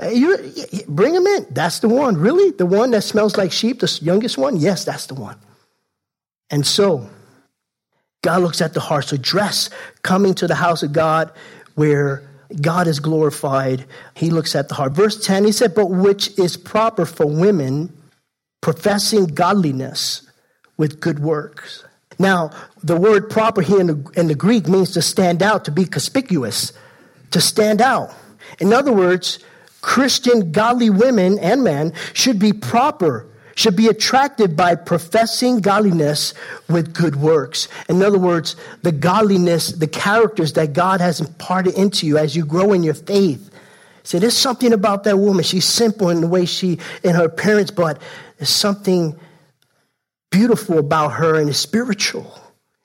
Uh, 0.00 0.08
you 0.08 0.52
bring 0.88 1.14
him 1.14 1.26
in. 1.26 1.46
That's 1.50 1.80
the 1.80 1.88
one. 1.88 2.16
Really? 2.16 2.52
The 2.52 2.66
one 2.66 2.92
that 2.92 3.02
smells 3.02 3.36
like 3.36 3.52
sheep, 3.52 3.80
the 3.80 3.98
youngest 4.00 4.38
one? 4.38 4.56
Yes, 4.56 4.84
that's 4.84 5.06
the 5.06 5.14
one. 5.14 5.38
And 6.50 6.66
so, 6.66 7.08
God 8.22 8.42
looks 8.42 8.60
at 8.60 8.74
the 8.74 8.80
heart. 8.80 9.06
So, 9.06 9.16
dress 9.16 9.70
coming 10.02 10.34
to 10.34 10.46
the 10.46 10.54
house 10.54 10.82
of 10.82 10.92
God 10.92 11.30
where 11.74 12.22
God 12.60 12.86
is 12.86 13.00
glorified. 13.00 13.84
He 14.14 14.30
looks 14.30 14.54
at 14.54 14.68
the 14.68 14.74
heart. 14.74 14.92
Verse 14.92 15.24
10, 15.24 15.44
he 15.44 15.52
said, 15.52 15.74
But 15.74 15.86
which 15.86 16.38
is 16.38 16.56
proper 16.56 17.04
for 17.04 17.26
women 17.26 17.92
professing 18.62 19.26
godliness 19.26 20.22
with 20.78 21.00
good 21.00 21.18
works. 21.18 21.84
Now, 22.18 22.52
the 22.82 22.96
word 22.96 23.28
proper 23.28 23.60
here 23.60 23.80
in 23.80 23.86
the, 23.88 24.10
in 24.16 24.28
the 24.28 24.34
Greek 24.34 24.68
means 24.68 24.92
to 24.92 25.02
stand 25.02 25.42
out, 25.42 25.66
to 25.66 25.70
be 25.70 25.84
conspicuous, 25.84 26.72
to 27.32 27.40
stand 27.40 27.82
out. 27.82 28.14
In 28.60 28.72
other 28.72 28.92
words, 28.92 29.40
Christian 29.80 30.52
godly 30.52 30.88
women 30.88 31.38
and 31.40 31.64
men 31.64 31.92
should 32.12 32.38
be 32.38 32.52
proper, 32.52 33.26
should 33.56 33.74
be 33.74 33.88
attracted 33.88 34.56
by 34.56 34.76
professing 34.76 35.60
godliness 35.60 36.32
with 36.68 36.94
good 36.94 37.16
works. 37.16 37.66
In 37.88 38.00
other 38.02 38.18
words, 38.18 38.54
the 38.82 38.92
godliness, 38.92 39.72
the 39.72 39.88
characters 39.88 40.52
that 40.52 40.72
God 40.72 41.00
has 41.00 41.20
imparted 41.20 41.74
into 41.74 42.06
you 42.06 42.16
as 42.16 42.36
you 42.36 42.46
grow 42.46 42.72
in 42.72 42.84
your 42.84 42.94
faith. 42.94 43.50
See, 44.04 44.18
there's 44.18 44.36
something 44.36 44.72
about 44.72 45.04
that 45.04 45.18
woman. 45.18 45.44
She's 45.44 45.64
simple 45.64 46.10
in 46.10 46.20
the 46.20 46.26
way 46.28 46.44
she, 46.44 46.78
in 47.04 47.14
her 47.14 47.24
appearance, 47.24 47.70
but 47.70 48.00
there's 48.42 48.50
something 48.50 49.16
beautiful 50.32 50.78
about 50.78 51.10
her 51.10 51.38
and 51.38 51.48
it's 51.48 51.58
spiritual 51.58 52.36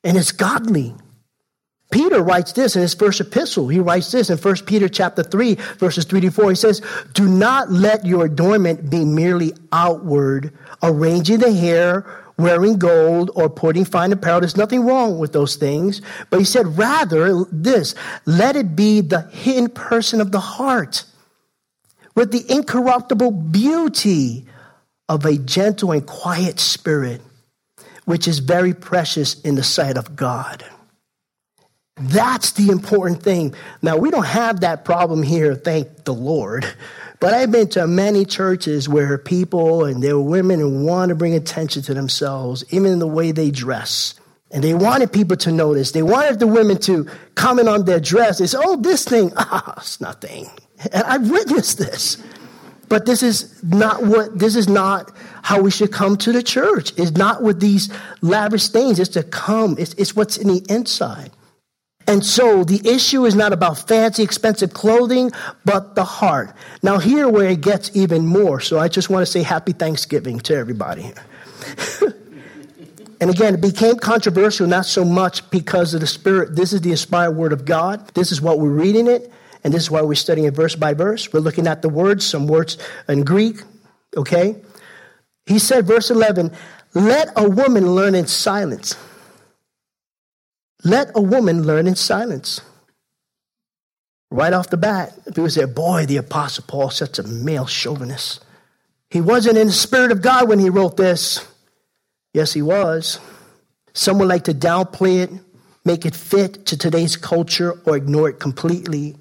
and 0.04 0.16
it's 0.16 0.32
godly. 0.32 0.94
Peter 1.90 2.22
writes 2.22 2.52
this 2.52 2.76
in 2.76 2.84
his 2.84 2.94
first 2.94 3.20
epistle. 3.20 3.68
He 3.68 3.80
writes 3.80 4.12
this 4.12 4.30
in 4.30 4.38
1 4.38 4.56
Peter 4.68 4.88
chapter 4.88 5.24
3, 5.24 5.56
verses 5.80 6.06
3 6.06 6.22
to 6.22 6.30
4. 6.30 6.50
He 6.52 6.56
says, 6.56 6.84
Do 7.14 7.28
not 7.28 7.72
let 7.72 8.06
your 8.06 8.26
adornment 8.26 8.92
be 8.92 9.04
merely 9.04 9.52
outward, 9.72 10.56
arranging 10.84 11.40
the 11.40 11.52
hair 11.52 12.06
wearing 12.38 12.78
gold 12.78 13.32
or 13.34 13.50
putting 13.50 13.84
fine 13.84 14.12
apparel. 14.12 14.42
There's 14.42 14.56
nothing 14.56 14.86
wrong 14.86 15.18
with 15.18 15.34
those 15.34 15.56
things. 15.56 16.04
But 16.30 16.38
he 16.38 16.46
said, 16.46 16.78
rather, 16.78 17.46
this, 17.52 17.96
let 18.28 18.56
it 18.56 18.76
be 18.76 19.02
the 19.02 19.22
hidden 19.22 19.70
person 19.70 20.22
of 20.22 20.32
the 20.32 20.40
heart 20.40 21.04
with 22.14 22.32
the 22.32 22.46
incorruptible 22.48 23.32
beauty 23.32 24.46
of 25.10 25.26
a 25.26 25.38
gentle 25.38 25.92
and 25.92 26.06
quiet 26.06 26.60
spirit, 26.60 27.22
which 28.06 28.28
is 28.28 28.40
very 28.40 28.74
precious 28.74 29.40
in 29.42 29.56
the 29.56 29.64
sight 29.64 29.98
of 29.98 30.16
God. 30.16 30.66
That's 32.00 32.52
the 32.52 32.70
important 32.70 33.24
thing. 33.24 33.56
Now, 33.82 33.98
we 33.98 34.12
don't 34.12 34.26
have 34.26 34.60
that 34.62 34.86
problem 34.86 35.24
here, 35.24 35.56
thank 35.56 36.04
the 36.04 36.14
Lord. 36.14 36.66
But 37.20 37.34
I've 37.34 37.52
been 37.52 37.70
to 37.70 37.88
many 37.88 38.26
churches 38.26 38.88
where 38.88 39.18
people 39.18 39.86
and 39.86 40.04
there 40.04 40.16
were 40.16 40.30
women 40.30 40.60
who 40.60 40.86
want 40.86 41.10
to 41.10 41.16
bring 41.16 41.34
attention 41.34 41.82
to 41.84 41.96
themselves, 41.96 42.64
even 42.70 42.92
in 42.92 43.00
the 43.00 43.08
way 43.08 43.32
they 43.32 43.50
dress. 43.50 44.14
And 44.52 44.64
they 44.64 44.76
wanted 44.76 45.12
people 45.12 45.36
to 45.38 45.52
notice. 45.52 45.92
They 45.92 46.04
wanted 46.04 46.40
the 46.40 46.48
women 46.48 46.78
to 46.82 47.08
comment 47.36 47.68
on 47.68 47.86
their 47.86 48.00
dress. 48.00 48.38
They 48.38 48.48
said, 48.48 48.62
oh, 48.64 48.78
this 48.78 49.04
thing, 49.04 49.34
ah, 49.38 49.74
it's 49.78 50.00
nothing. 50.00 50.50
And 50.94 51.04
I've 51.04 51.30
witnessed 51.30 51.80
this. 51.80 52.18
But 52.89 53.06
this 53.06 53.22
is 53.22 53.62
not 53.63 54.03
what, 54.03 54.38
this 54.38 54.56
is 54.56 54.70
not 54.70 55.12
how 55.41 55.62
we 55.62 55.72
should 55.72 55.91
come 55.91 56.17
to 56.17 56.32
the 56.32 56.41
church. 56.41 56.94
It's 56.98 57.12
not 57.12 57.44
with 57.44 57.60
these 57.60 57.91
lavish 58.22 58.70
things. 58.70 59.00
It's 59.00 59.10
to 59.12 59.24
come. 59.24 59.75
It's, 59.77 59.94
it's 59.96 60.15
what's 60.15 60.38
in 60.38 60.48
the 60.48 60.65
inside. 60.70 61.32
And 62.08 62.25
so 62.25 62.63
the 62.63 62.82
issue 62.89 63.25
is 63.25 63.36
not 63.36 63.51
about 63.51 63.86
fancy, 63.86 64.24
expensive 64.24 64.74
clothing, 64.74 65.32
but 65.65 65.96
the 65.96 66.06
heart. 66.06 66.56
Now, 66.82 67.00
here 67.00 67.27
where 67.27 67.50
it 67.50 67.60
gets 67.60 67.94
even 67.96 68.25
more. 68.25 68.62
So 68.62 68.79
I 68.79 68.88
just 68.88 69.10
want 69.10 69.25
to 69.25 69.32
say 69.32 69.44
happy 69.44 69.74
Thanksgiving 69.74 70.39
to 70.41 70.56
everybody. 70.56 71.12
and 73.20 73.29
again, 73.29 73.56
it 73.56 73.62
became 73.62 73.98
controversial 73.98 74.67
not 74.67 74.86
so 74.86 75.03
much 75.03 75.50
because 75.50 75.94
of 75.94 76.00
the 76.00 76.08
Spirit. 76.08 76.56
This 76.56 76.72
is 76.72 76.79
the 76.79 76.91
inspired 76.91 77.32
Word 77.32 77.51
of 77.51 77.65
God. 77.65 78.08
This 78.13 78.32
is 78.32 78.41
what 78.41 78.60
we're 78.60 78.70
reading 78.70 79.08
it. 79.08 79.29
And 79.68 79.74
this 79.74 79.84
is 79.84 79.92
why 79.92 80.02
we're 80.02 80.16
studying 80.16 80.48
it 80.48 80.54
verse 80.54 80.78
by 80.78 80.94
verse. 80.94 81.34
We're 81.34 81.42
looking 81.42 81.68
at 81.68 81.82
the 81.82 81.90
words, 81.90 82.26
some 82.26 82.48
words 82.48 82.78
in 83.10 83.26
Greek, 83.26 83.58
okay? 84.16 84.56
He 85.46 85.60
said, 85.60 85.86
verse 85.86 86.10
11, 86.10 86.54
let 86.94 87.34
a 87.36 87.50
woman 87.50 87.92
learn 87.92 88.16
in 88.16 88.28
silence. 88.28 88.96
Let 90.86 91.12
a 91.16 91.22
woman 91.22 91.64
learn 91.64 91.86
in 91.86 91.96
silence. 91.96 92.62
Right 94.32 94.54
off 94.54 94.70
the 94.70 94.78
bat, 94.78 95.14
people 95.26 95.50
say, 95.50 95.66
boy, 95.66 96.06
the 96.06 96.16
Apostle 96.16 96.64
Paul, 96.66 96.90
such 96.90 97.20
a 97.20 97.24
male 97.24 97.66
chauvinist. 97.66 98.46
He 99.10 99.20
wasn't 99.20 99.58
in 99.58 99.68
the 99.68 99.74
Spirit 99.74 100.14
of 100.14 100.22
God 100.22 100.48
when 100.48 100.60
he 100.60 100.70
wrote 100.70 100.96
this. 100.96 101.46
Yes, 102.34 102.54
he 102.54 102.62
was. 102.62 103.20
Some 103.92 104.18
would 104.20 104.30
like 104.30 104.46
to 104.46 104.54
downplay 104.54 105.24
it, 105.24 105.32
make 105.84 106.06
it 106.06 106.16
fit 106.16 106.68
to 106.68 106.78
today's 106.78 107.18
culture, 107.18 107.74
or 107.86 107.98
ignore 107.98 108.30
it 108.30 108.40
completely. 108.40 109.18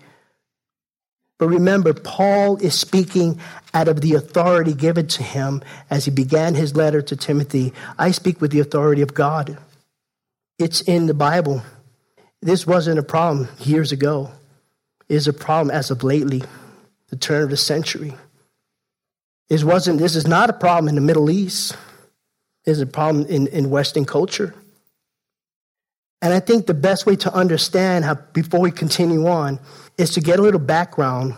But 1.39 1.49
remember, 1.49 1.93
Paul 1.93 2.57
is 2.57 2.79
speaking 2.79 3.41
out 3.75 3.89
of 3.89 4.01
the 4.01 4.15
authority 4.15 4.73
given 4.73 5.07
to 5.09 5.23
him 5.23 5.63
as 5.91 6.07
he 6.07 6.11
began 6.11 6.55
his 6.55 6.75
letter 6.75 7.03
to 7.03 7.17
Timothy. 7.17 7.75
I 7.99 8.11
speak 8.11 8.41
with 8.41 8.53
the 8.53 8.61
authority 8.61 9.03
of 9.03 9.13
God. 9.13 9.59
It's 10.59 10.81
in 10.81 11.07
the 11.07 11.15
Bible. 11.15 11.63
This 12.41 12.67
wasn't 12.67 12.99
a 12.99 13.03
problem 13.03 13.49
years 13.61 13.93
ago. 13.93 14.31
It 15.09 15.15
is 15.15 15.29
a 15.29 15.33
problem 15.33 15.75
as 15.75 15.91
of 15.91 16.03
lately, 16.03 16.43
the 17.09 17.17
turn 17.17 17.43
of 17.43 17.51
the 17.51 17.57
century. 17.57 18.15
This 19.49 19.63
wasn't 19.63 19.99
this 19.99 20.17
is 20.17 20.27
not 20.27 20.51
a 20.51 20.55
problem 20.55 20.89
in 20.89 20.95
the 20.95 21.01
Middle 21.01 21.31
East. 21.31 21.77
It's 22.65 22.81
a 22.81 22.87
problem 22.87 23.27
in, 23.27 23.47
in 23.49 23.71
Western 23.71 24.05
culture. 24.05 24.55
And 26.21 26.33
I 26.33 26.41
think 26.41 26.67
the 26.67 26.75
best 26.75 27.07
way 27.07 27.15
to 27.17 27.33
understand 27.33 28.05
how 28.05 28.15
before 28.15 28.61
we 28.61 28.73
continue 28.73 29.27
on 29.29 29.61
is 29.99 30.11
to 30.11 30.21
get 30.21 30.39
a 30.39 30.43
little 30.43 30.61
background 30.61 31.35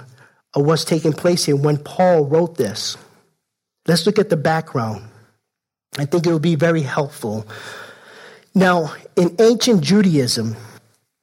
of 0.55 0.65
what's 0.65 0.85
taking 0.85 1.13
place 1.13 1.45
here 1.45 1.57
when 1.57 1.79
Paul 1.79 2.27
wrote 2.27 2.57
this. 2.57 2.97
Let's 3.87 4.07
look 4.07 4.19
at 4.19 4.31
the 4.31 4.37
background. 4.37 5.05
I 5.99 6.05
think 6.05 6.27
it 6.27 6.31
will 6.31 6.39
be 6.39 6.55
very 6.55 6.83
helpful 6.83 7.47
now, 8.59 8.93
in 9.15 9.37
ancient 9.39 9.83
Judaism, 9.83 10.57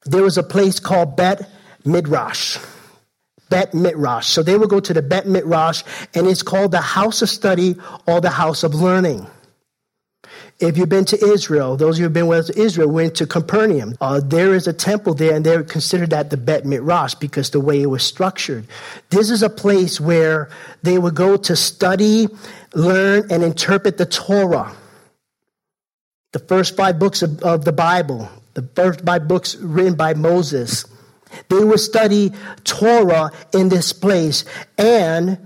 there 0.06 0.22
was 0.22 0.38
a 0.38 0.42
place 0.42 0.80
called 0.80 1.16
Bet 1.16 1.46
Midrash. 1.84 2.58
Bet 3.50 3.74
Midrash. 3.74 4.28
So 4.28 4.42
they 4.42 4.56
would 4.56 4.70
go 4.70 4.80
to 4.80 4.94
the 4.94 5.02
Bet 5.02 5.26
Midrash, 5.26 5.82
and 6.14 6.26
it's 6.26 6.42
called 6.42 6.70
the 6.70 6.80
house 6.80 7.20
of 7.20 7.28
study 7.28 7.76
or 8.06 8.22
the 8.22 8.30
house 8.30 8.62
of 8.62 8.74
learning. 8.74 9.26
If 10.58 10.78
you've 10.78 10.88
been 10.88 11.04
to 11.06 11.22
Israel, 11.22 11.76
those 11.76 11.98
who 11.98 12.04
have 12.04 12.14
been 12.14 12.28
with 12.28 12.56
Israel 12.56 12.88
went 12.88 13.16
to 13.16 13.26
Capernaum. 13.26 13.94
Uh, 14.00 14.20
there 14.24 14.54
is 14.54 14.66
a 14.66 14.72
temple 14.72 15.12
there, 15.12 15.34
and 15.34 15.44
they 15.44 15.62
considered 15.64 16.10
that 16.10 16.30
the 16.30 16.38
Bet 16.38 16.64
Midrash 16.64 17.14
because 17.14 17.50
the 17.50 17.60
way 17.60 17.82
it 17.82 17.86
was 17.86 18.02
structured. 18.02 18.66
This 19.10 19.30
is 19.30 19.42
a 19.42 19.50
place 19.50 20.00
where 20.00 20.48
they 20.82 20.96
would 20.96 21.14
go 21.14 21.36
to 21.36 21.56
study, 21.56 22.28
learn, 22.74 23.30
and 23.30 23.42
interpret 23.42 23.98
the 23.98 24.06
Torah 24.06 24.74
the 26.36 26.46
first 26.46 26.76
five 26.76 26.98
books 26.98 27.22
of, 27.22 27.42
of 27.42 27.64
the 27.64 27.72
Bible, 27.72 28.28
the 28.52 28.62
first 28.74 29.00
five 29.06 29.26
books 29.26 29.56
written 29.56 29.94
by 29.94 30.12
Moses. 30.12 30.84
They 31.48 31.64
would 31.64 31.80
study 31.80 32.30
Torah 32.62 33.30
in 33.54 33.70
this 33.70 33.94
place, 33.94 34.44
and 34.76 35.38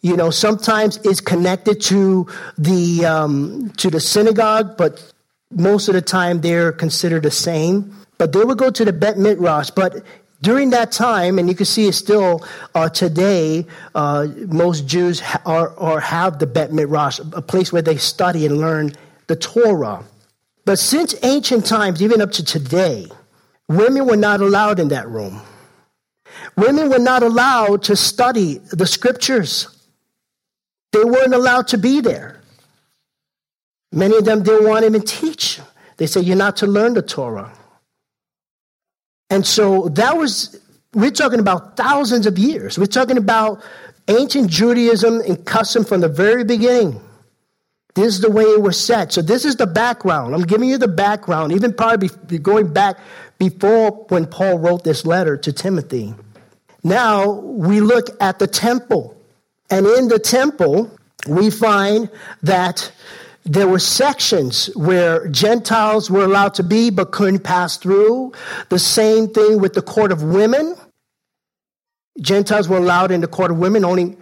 you 0.00 0.16
know 0.16 0.30
sometimes 0.30 0.98
it's 1.04 1.20
connected 1.20 1.80
to 1.82 2.26
the 2.56 3.04
um, 3.04 3.70
to 3.76 3.90
the 3.90 4.00
synagogue, 4.00 4.76
but 4.76 5.12
most 5.50 5.88
of 5.88 5.94
the 5.94 6.02
time 6.02 6.40
they're 6.40 6.72
considered 6.72 7.22
the 7.22 7.30
same. 7.30 7.94
But 8.18 8.32
they 8.32 8.44
would 8.44 8.58
go 8.58 8.70
to 8.70 8.84
the 8.84 8.92
Bet 8.92 9.16
Midrash, 9.16 9.70
but 9.70 10.04
during 10.40 10.70
that 10.70 10.92
time, 10.92 11.38
and 11.38 11.48
you 11.48 11.54
can 11.54 11.66
see 11.66 11.88
it 11.88 11.94
still 11.94 12.44
uh, 12.74 12.88
today, 12.88 13.66
uh, 13.94 14.28
most 14.46 14.86
Jews 14.86 15.22
are, 15.44 15.70
or 15.70 16.00
have 16.00 16.38
the 16.38 16.46
Bet 16.46 16.72
Midrash, 16.72 17.18
a 17.18 17.42
place 17.42 17.72
where 17.72 17.82
they 17.82 17.96
study 17.96 18.46
and 18.46 18.58
learn 18.58 18.92
the 19.26 19.36
Torah. 19.36 20.04
But 20.64 20.78
since 20.78 21.14
ancient 21.22 21.66
times, 21.66 22.02
even 22.02 22.20
up 22.20 22.30
to 22.32 22.44
today, 22.44 23.06
women 23.68 24.06
were 24.06 24.16
not 24.16 24.40
allowed 24.40 24.78
in 24.78 24.88
that 24.88 25.08
room. 25.08 25.40
Women 26.56 26.88
were 26.90 26.98
not 26.98 27.22
allowed 27.22 27.82
to 27.84 27.96
study 27.96 28.58
the 28.72 28.86
scriptures. 28.86 29.77
They 30.92 31.04
weren't 31.04 31.34
allowed 31.34 31.68
to 31.68 31.78
be 31.78 32.00
there. 32.00 32.40
Many 33.92 34.16
of 34.16 34.24
them 34.24 34.42
didn't 34.42 34.68
want 34.68 34.80
to 34.82 34.86
even 34.86 35.02
teach. 35.02 35.60
They 35.96 36.06
said, 36.06 36.24
You're 36.24 36.36
not 36.36 36.56
to 36.58 36.66
learn 36.66 36.94
the 36.94 37.02
Torah. 37.02 37.52
And 39.30 39.46
so 39.46 39.88
that 39.90 40.16
was, 40.16 40.58
we're 40.94 41.10
talking 41.10 41.40
about 41.40 41.76
thousands 41.76 42.26
of 42.26 42.38
years. 42.38 42.78
We're 42.78 42.86
talking 42.86 43.18
about 43.18 43.62
ancient 44.08 44.50
Judaism 44.50 45.20
and 45.20 45.44
custom 45.44 45.84
from 45.84 46.00
the 46.00 46.08
very 46.08 46.44
beginning. 46.44 47.00
This 47.94 48.14
is 48.14 48.20
the 48.20 48.30
way 48.30 48.44
it 48.44 48.62
was 48.62 48.82
set. 48.82 49.12
So 49.12 49.22
this 49.22 49.44
is 49.44 49.56
the 49.56 49.66
background. 49.66 50.34
I'm 50.34 50.42
giving 50.42 50.68
you 50.68 50.78
the 50.78 50.88
background, 50.88 51.52
even 51.52 51.72
probably 51.74 52.08
going 52.38 52.72
back 52.72 52.98
before 53.38 54.06
when 54.08 54.26
Paul 54.26 54.58
wrote 54.58 54.84
this 54.84 55.04
letter 55.04 55.36
to 55.38 55.52
Timothy. 55.52 56.14
Now 56.84 57.32
we 57.32 57.80
look 57.80 58.08
at 58.20 58.38
the 58.38 58.46
temple. 58.46 59.17
And 59.70 59.86
in 59.86 60.08
the 60.08 60.18
temple, 60.18 60.90
we 61.26 61.50
find 61.50 62.10
that 62.42 62.90
there 63.44 63.68
were 63.68 63.78
sections 63.78 64.66
where 64.74 65.28
Gentiles 65.28 66.10
were 66.10 66.24
allowed 66.24 66.54
to 66.54 66.62
be 66.62 66.90
but 66.90 67.12
couldn't 67.12 67.40
pass 67.40 67.76
through. 67.76 68.32
The 68.68 68.78
same 68.78 69.28
thing 69.28 69.60
with 69.60 69.74
the 69.74 69.82
court 69.82 70.12
of 70.12 70.22
women. 70.22 70.76
Gentiles 72.20 72.68
were 72.68 72.78
allowed 72.78 73.10
in 73.10 73.20
the 73.20 73.28
court 73.28 73.50
of 73.50 73.58
women, 73.58 73.84
only 73.84 74.16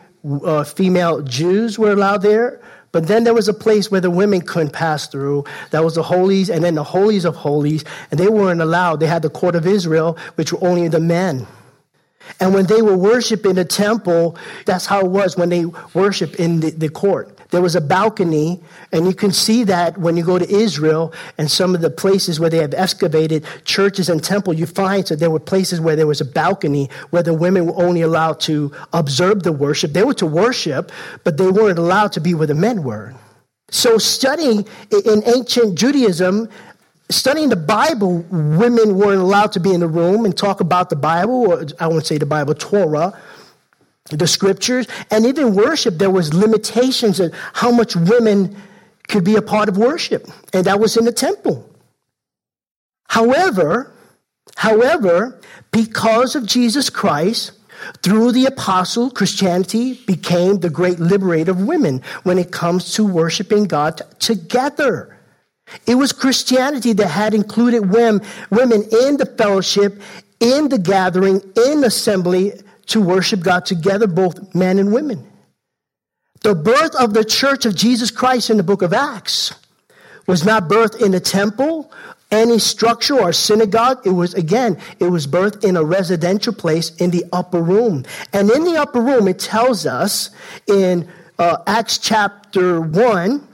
uh, 0.44 0.64
female 0.64 1.22
Jews 1.22 1.78
were 1.78 1.92
allowed 1.92 2.22
there. 2.22 2.60
But 2.92 3.08
then 3.08 3.24
there 3.24 3.34
was 3.34 3.48
a 3.48 3.54
place 3.54 3.90
where 3.90 4.00
the 4.00 4.10
women 4.10 4.40
couldn't 4.40 4.72
pass 4.72 5.06
through. 5.06 5.44
That 5.70 5.84
was 5.84 5.96
the 5.96 6.02
holies, 6.02 6.48
and 6.48 6.64
then 6.64 6.76
the 6.76 6.84
holies 6.84 7.24
of 7.24 7.36
holies, 7.36 7.84
and 8.10 8.18
they 8.18 8.28
weren't 8.28 8.60
allowed. 8.60 9.00
They 9.00 9.06
had 9.06 9.22
the 9.22 9.30
court 9.30 9.54
of 9.54 9.66
Israel, 9.66 10.16
which 10.36 10.52
were 10.52 10.66
only 10.66 10.88
the 10.88 11.00
men. 11.00 11.46
And 12.40 12.54
when 12.54 12.66
they 12.66 12.83
were 12.83 12.97
worshiping 12.97 13.54
the 13.54 13.64
temple, 13.64 14.37
that's 14.64 14.87
how 14.87 15.00
it 15.00 15.11
was 15.11 15.37
when 15.37 15.49
they 15.49 15.64
worship 15.95 16.35
in 16.37 16.61
the, 16.61 16.71
the 16.71 16.88
court. 16.88 17.37
There 17.50 17.62
was 17.62 17.76
a 17.76 17.80
balcony, 17.80 18.61
and 18.92 19.06
you 19.06 19.14
can 19.14 19.30
see 19.30 19.64
that 19.64 19.99
when 19.99 20.16
you 20.16 20.25
go 20.25 20.38
to 20.38 20.50
Israel 20.50 21.12
and 21.38 21.50
some 21.50 21.75
of 21.75 21.80
the 21.80 21.90
places 21.90 22.40
where 22.40 22.50
they 22.50 22.59
have 22.59 22.75
excavated 22.75 23.45
churches 23.64 24.09
and 24.09 24.23
temple, 24.23 24.52
you 24.52 24.66
find 24.66 25.06
that 25.06 25.21
there 25.21 25.30
were 25.30 25.40
places 25.40 25.80
where 25.80 25.95
there 25.95 26.06
was 26.06 26.21
a 26.21 26.25
balcony 26.25 26.90
where 27.11 27.23
the 27.23 27.35
women 27.35 27.66
were 27.66 27.83
only 27.83 28.02
allowed 28.02 28.40
to 28.40 28.73
observe 28.92 29.45
the 29.45 29.52
worship. 29.52 29.92
They 29.92 30.02
were 30.02 30.14
to 30.14 30.26
worship, 30.26 30.90
but 31.23 31.37
they 31.37 31.49
weren't 31.49 31.78
allowed 31.78 32.12
to 32.12 32.21
be 32.21 32.35
where 32.35 32.47
the 32.47 32.54
men 32.54 32.83
were. 32.83 33.14
So, 33.71 33.99
studying 33.99 34.66
in 35.04 35.23
ancient 35.26 35.76
Judaism, 35.76 36.49
studying 37.10 37.48
the 37.48 37.56
Bible, 37.56 38.18
women 38.30 38.96
weren't 38.96 39.20
allowed 39.20 39.52
to 39.52 39.60
be 39.60 39.72
in 39.72 39.80
the 39.80 39.88
room 39.88 40.25
and 40.25 40.36
talk 40.36 40.60
about 40.60 40.90
the 40.90 40.96
Bible, 40.96 41.50
or 41.50 41.64
I 41.78 41.86
won't 41.86 42.06
say 42.06 42.18
the 42.18 42.26
Bible, 42.26 42.54
Torah 42.54 43.18
the 44.10 44.26
scriptures 44.26 44.86
and 45.10 45.26
even 45.26 45.54
worship 45.54 45.98
there 45.98 46.10
was 46.10 46.32
limitations 46.32 47.20
of 47.20 47.32
how 47.52 47.70
much 47.70 47.96
women 47.96 48.56
could 49.08 49.25
be 49.25 49.36
a 49.36 49.42
part 49.42 49.68
of 49.68 49.76
worship, 49.76 50.28
and 50.52 50.66
that 50.66 50.80
was 50.80 50.96
in 50.96 51.04
the 51.04 51.12
temple. 51.12 51.68
However, 53.08 53.92
however, 54.56 55.40
because 55.70 56.34
of 56.34 56.44
Jesus 56.46 56.90
Christ, 56.90 57.52
through 58.02 58.32
the 58.32 58.46
apostle, 58.46 59.10
Christianity 59.10 60.00
became 60.06 60.58
the 60.58 60.70
great 60.70 60.98
liberator 60.98 61.52
of 61.52 61.62
women 61.62 62.02
when 62.25 62.38
it 62.38 62.50
comes 62.50 62.94
to 62.94 63.04
worshiping 63.04 63.64
God 63.64 64.00
together. 64.18 65.15
It 65.87 65.96
was 65.96 66.12
Christianity 66.12 66.92
that 66.94 67.08
had 67.08 67.35
included 67.35 67.90
women, 67.90 68.23
in 68.50 69.16
the 69.16 69.35
fellowship, 69.37 70.00
in 70.40 70.68
the 70.68 70.78
gathering, 70.78 71.40
in 71.56 71.85
assembly 71.85 72.52
to 72.87 73.00
worship 73.00 73.40
God 73.40 73.66
together, 73.66 74.06
both 74.06 74.54
men 74.54 74.78
and 74.78 74.92
women. 74.92 75.26
The 76.42 76.54
birth 76.54 76.94
of 76.96 77.14
the 77.14 77.25
church 77.25 77.66
of 77.66 77.75
Jesus 77.75 78.11
Christ 78.11 78.50
in 78.50 78.56
the 78.56 78.62
book 78.62 78.82
of 78.82 78.92
Acts 78.92 79.54
was 80.26 80.44
not 80.44 80.68
birthed 80.68 81.00
in 81.00 81.14
a 81.14 81.20
temple, 81.20 81.90
any 82.30 82.58
structure 82.58 83.18
or 83.18 83.32
synagogue. 83.32 84.06
It 84.06 84.11
was, 84.11 84.35
again, 84.35 84.78
it 84.99 85.06
was 85.06 85.26
birthed 85.26 85.64
in 85.64 85.76
a 85.76 85.85
residential 85.85 86.52
place 86.52 86.94
in 86.96 87.11
the 87.11 87.25
upper 87.32 87.62
room. 87.62 88.04
And 88.32 88.50
in 88.50 88.64
the 88.64 88.76
upper 88.76 89.00
room, 89.00 89.28
it 89.28 89.38
tells 89.38 89.87
us 89.87 90.30
in 90.66 91.08
uh, 91.38 91.58
Acts 91.66 91.99
chapter 91.99 92.80
1, 92.80 93.49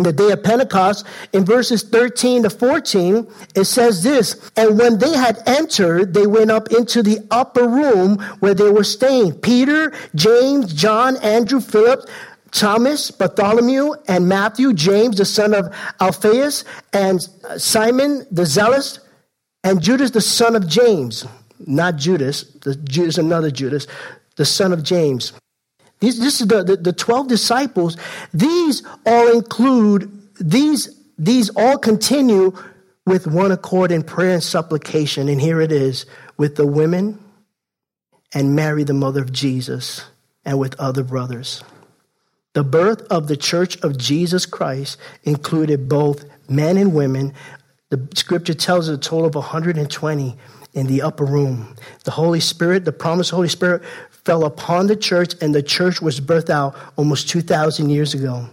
in 0.00 0.04
the 0.04 0.12
day 0.14 0.30
of 0.30 0.42
Pentecost, 0.42 1.06
in 1.34 1.44
verses 1.44 1.82
13 1.82 2.44
to 2.44 2.50
14, 2.50 3.30
it 3.54 3.64
says 3.64 4.02
this 4.02 4.50
And 4.56 4.78
when 4.78 4.98
they 4.98 5.14
had 5.14 5.42
entered, 5.46 6.14
they 6.14 6.26
went 6.26 6.50
up 6.50 6.72
into 6.72 7.02
the 7.02 7.18
upper 7.30 7.68
room 7.68 8.18
where 8.40 8.54
they 8.54 8.70
were 8.70 8.84
staying. 8.84 9.34
Peter, 9.34 9.92
James, 10.14 10.72
John, 10.72 11.18
Andrew, 11.18 11.60
Philip, 11.60 12.08
Thomas, 12.50 13.10
Bartholomew, 13.10 13.92
and 14.08 14.26
Matthew, 14.26 14.72
James, 14.72 15.18
the 15.18 15.26
son 15.26 15.52
of 15.52 15.72
Alphaeus, 16.00 16.64
and 16.94 17.20
Simon 17.58 18.26
the 18.30 18.46
Zealous, 18.46 19.00
and 19.62 19.82
Judas, 19.82 20.12
the 20.12 20.22
son 20.22 20.56
of 20.56 20.66
James. 20.66 21.26
Not 21.66 21.96
Judas, 21.96 22.44
the 22.62 22.74
Judas, 22.74 23.18
another 23.18 23.50
Judas, 23.50 23.86
the 24.36 24.46
son 24.46 24.72
of 24.72 24.82
James. 24.82 25.34
These, 26.00 26.18
this 26.18 26.40
is 26.40 26.48
the, 26.48 26.62
the, 26.62 26.76
the 26.76 26.92
12 26.92 27.28
disciples. 27.28 27.96
These 28.32 28.82
all 29.04 29.32
include, 29.32 30.10
these, 30.40 30.98
these 31.18 31.50
all 31.50 31.78
continue 31.78 32.56
with 33.06 33.26
one 33.26 33.52
accord 33.52 33.92
in 33.92 34.02
prayer 34.02 34.32
and 34.32 34.42
supplication. 34.42 35.28
And 35.28 35.40
here 35.40 35.60
it 35.60 35.72
is 35.72 36.06
with 36.36 36.56
the 36.56 36.66
women 36.66 37.18
and 38.32 38.54
Mary, 38.54 38.84
the 38.84 38.94
mother 38.94 39.20
of 39.20 39.32
Jesus, 39.32 40.04
and 40.44 40.58
with 40.58 40.78
other 40.78 41.02
brothers. 41.02 41.62
The 42.52 42.64
birth 42.64 43.02
of 43.10 43.28
the 43.28 43.36
church 43.36 43.80
of 43.82 43.96
Jesus 43.96 44.46
Christ 44.46 44.98
included 45.22 45.88
both 45.88 46.24
men 46.48 46.76
and 46.76 46.94
women. 46.94 47.34
The 47.90 48.08
scripture 48.14 48.54
tells 48.54 48.88
a 48.88 48.96
total 48.96 49.26
of 49.26 49.34
120 49.34 50.36
in 50.72 50.86
the 50.86 51.02
upper 51.02 51.24
room. 51.24 51.76
The 52.04 52.10
Holy 52.12 52.40
Spirit, 52.40 52.84
the 52.84 52.92
promised 52.92 53.30
Holy 53.30 53.48
Spirit, 53.48 53.82
fell 54.30 54.44
upon 54.44 54.86
the 54.86 54.94
church, 54.94 55.34
and 55.40 55.52
the 55.52 55.60
church 55.60 56.00
was 56.00 56.20
birthed 56.20 56.50
out 56.50 56.76
almost 56.94 57.28
2,000 57.28 57.90
years 57.90 58.14
ago. 58.14 58.46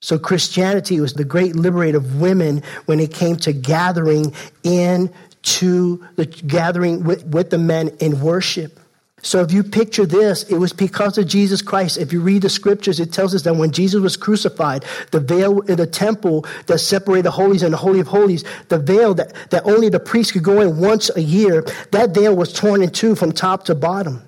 So 0.00 0.20
Christianity 0.20 1.00
was 1.00 1.14
the 1.14 1.24
great 1.24 1.56
liberator 1.56 1.98
of 1.98 2.20
women 2.20 2.62
when 2.86 3.00
it 3.00 3.12
came 3.12 3.34
to 3.38 3.52
gathering 3.52 4.32
in 4.62 5.12
to 5.58 6.06
the 6.14 6.26
gathering 6.26 7.02
with, 7.02 7.26
with 7.26 7.50
the 7.50 7.58
men 7.58 7.88
in 7.98 8.20
worship. 8.20 8.78
So 9.20 9.42
if 9.42 9.50
you 9.50 9.64
picture 9.64 10.06
this, 10.06 10.44
it 10.44 10.58
was 10.58 10.72
because 10.72 11.18
of 11.18 11.26
Jesus 11.26 11.60
Christ. 11.60 11.98
If 11.98 12.12
you 12.12 12.20
read 12.20 12.42
the 12.42 12.48
scriptures, 12.48 13.00
it 13.00 13.12
tells 13.12 13.34
us 13.34 13.42
that 13.42 13.56
when 13.56 13.72
Jesus 13.72 14.00
was 14.00 14.16
crucified, 14.16 14.84
the 15.10 15.18
veil 15.18 15.58
in 15.62 15.78
the 15.78 15.88
temple 15.88 16.46
that 16.66 16.78
separated 16.78 17.24
the 17.24 17.32
holies 17.32 17.64
and 17.64 17.72
the 17.72 17.78
holy 17.78 17.98
of 17.98 18.06
holies, 18.06 18.44
the 18.68 18.78
veil 18.78 19.14
that, 19.14 19.32
that 19.50 19.66
only 19.66 19.88
the 19.88 19.98
priest 19.98 20.34
could 20.34 20.44
go 20.44 20.60
in 20.60 20.76
once 20.76 21.10
a 21.16 21.20
year, 21.20 21.64
that 21.90 22.14
veil 22.14 22.36
was 22.36 22.52
torn 22.52 22.80
in 22.80 22.90
two 22.90 23.16
from 23.16 23.32
top 23.32 23.64
to 23.64 23.74
bottom. 23.74 24.22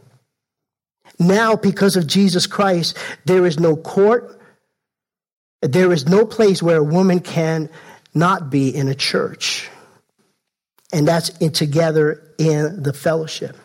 Now, 1.26 1.56
because 1.56 1.96
of 1.96 2.06
Jesus 2.06 2.46
Christ, 2.46 2.96
there 3.24 3.46
is 3.46 3.58
no 3.58 3.76
court, 3.76 4.40
there 5.60 5.92
is 5.92 6.08
no 6.08 6.26
place 6.26 6.62
where 6.62 6.78
a 6.78 6.84
woman 6.84 7.20
can 7.20 7.70
not 8.14 8.50
be 8.50 8.74
in 8.74 8.88
a 8.88 8.94
church. 8.94 9.68
And 10.92 11.08
that's 11.08 11.30
in, 11.38 11.52
together 11.52 12.22
in 12.38 12.82
the 12.82 12.92
fellowship. 12.92 13.56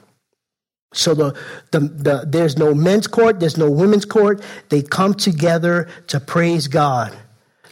So 0.94 1.14
the, 1.14 1.38
the, 1.72 1.80
the, 1.80 2.24
there's 2.26 2.58
no 2.58 2.74
men's 2.74 3.08
court, 3.08 3.40
there's 3.40 3.58
no 3.58 3.70
women's 3.70 4.06
court. 4.06 4.42
They 4.70 4.82
come 4.82 5.14
together 5.14 5.90
to 6.08 6.20
praise 6.20 6.68
God. 6.68 7.16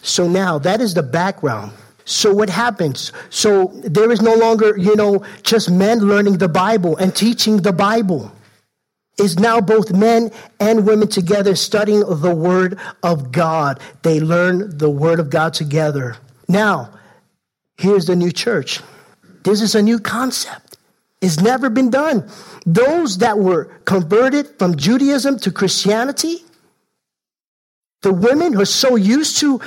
So 0.01 0.27
now 0.27 0.59
that 0.59 0.81
is 0.81 0.93
the 0.93 1.03
background. 1.03 1.71
So 2.03 2.33
what 2.33 2.49
happens? 2.49 3.11
So 3.29 3.71
there 3.83 4.11
is 4.11 4.21
no 4.21 4.35
longer, 4.35 4.77
you 4.77 4.95
know, 4.95 5.25
just 5.41 5.71
men 5.71 5.99
learning 5.99 6.37
the 6.37 6.49
Bible 6.49 6.97
and 6.97 7.15
teaching 7.15 7.57
the 7.57 7.73
Bible. 7.73 8.31
Is 9.17 9.39
now 9.39 9.61
both 9.61 9.93
men 9.93 10.31
and 10.59 10.85
women 10.85 11.07
together 11.07 11.55
studying 11.55 12.01
the 12.01 12.35
Word 12.35 12.77
of 13.01 13.31
God. 13.31 13.79
They 14.01 14.19
learn 14.19 14.77
the 14.77 14.89
Word 14.89 15.19
of 15.21 15.29
God 15.29 15.53
together. 15.53 16.17
Now, 16.49 16.91
here's 17.77 18.07
the 18.07 18.15
new 18.15 18.31
church. 18.31 18.81
This 19.43 19.61
is 19.61 19.73
a 19.73 19.81
new 19.81 19.99
concept. 19.99 20.77
It's 21.21 21.39
never 21.39 21.69
been 21.69 21.89
done 21.89 22.29
those 22.65 23.19
that 23.19 23.37
were 23.37 23.65
converted 23.85 24.47
from 24.57 24.75
Judaism 24.75 25.39
to 25.39 25.51
Christianity, 25.51 26.43
the 28.01 28.13
women 28.13 28.53
who 28.53 28.61
are 28.61 28.65
so 28.65 28.95
used 28.95 29.37
to, 29.37 29.61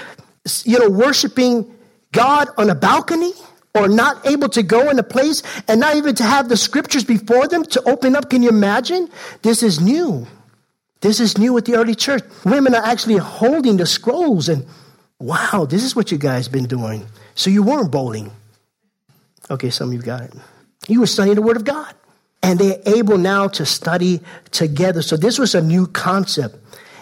you 0.65 0.79
know, 0.79 0.91
worshiping 0.91 1.73
God 2.13 2.49
on 2.57 2.71
a 2.71 2.75
balcony 2.75 3.33
or 3.79 3.89
not 3.89 4.27
able 4.27 4.49
to 4.51 4.63
go 4.63 4.91
in 4.91 4.99
a 4.99 5.03
place 5.03 5.43
and 5.67 5.81
not 5.81 5.97
even 5.97 6.15
to 6.17 6.25
have 6.25 6.49
the 6.49 6.57
scriptures 6.57 7.05
before 7.05 7.49
them 7.49 7.65
to 7.65 7.83
open 7.89 8.17
up. 8.17 8.31
Can 8.31 8.43
you 8.43 8.49
imagine? 8.49 9.09
This 9.43 9.63
is 9.63 9.81
new. 9.81 10.27
This 11.01 11.21
is 11.21 11.39
new 11.39 11.53
with 11.53 11.65
the 11.65 11.77
early 11.77 11.95
church. 11.95 12.23
Women 12.45 12.75
are 12.75 12.85
actually 12.85 13.17
holding 13.17 13.77
the 13.77 13.87
scrolls 13.87 14.49
and 14.49 14.67
wow, 15.19 15.67
this 15.69 15.85
is 15.85 15.97
what 15.97 16.11
you 16.13 16.19
guys 16.19 16.49
been 16.49 16.67
doing. 16.67 17.07
So 17.35 17.51
you 17.51 17.63
weren't 17.63 17.91
bowling. 17.91 18.31
Okay, 19.51 19.71
some 19.71 19.89
of 19.89 19.95
you 19.95 20.03
got 20.03 20.23
it. 20.23 20.35
You 20.89 21.01
were 21.01 21.07
studying 21.07 21.37
the 21.37 21.43
Word 21.43 21.57
of 21.57 21.65
God 21.65 21.95
and 22.43 22.59
they're 22.59 22.81
able 22.87 23.19
now 23.19 23.49
to 23.49 23.67
study 23.67 24.21
together. 24.51 25.03
So 25.03 25.17
this 25.17 25.39
was 25.39 25.55
a 25.55 25.61
new 25.61 25.87
concept, 25.87 26.57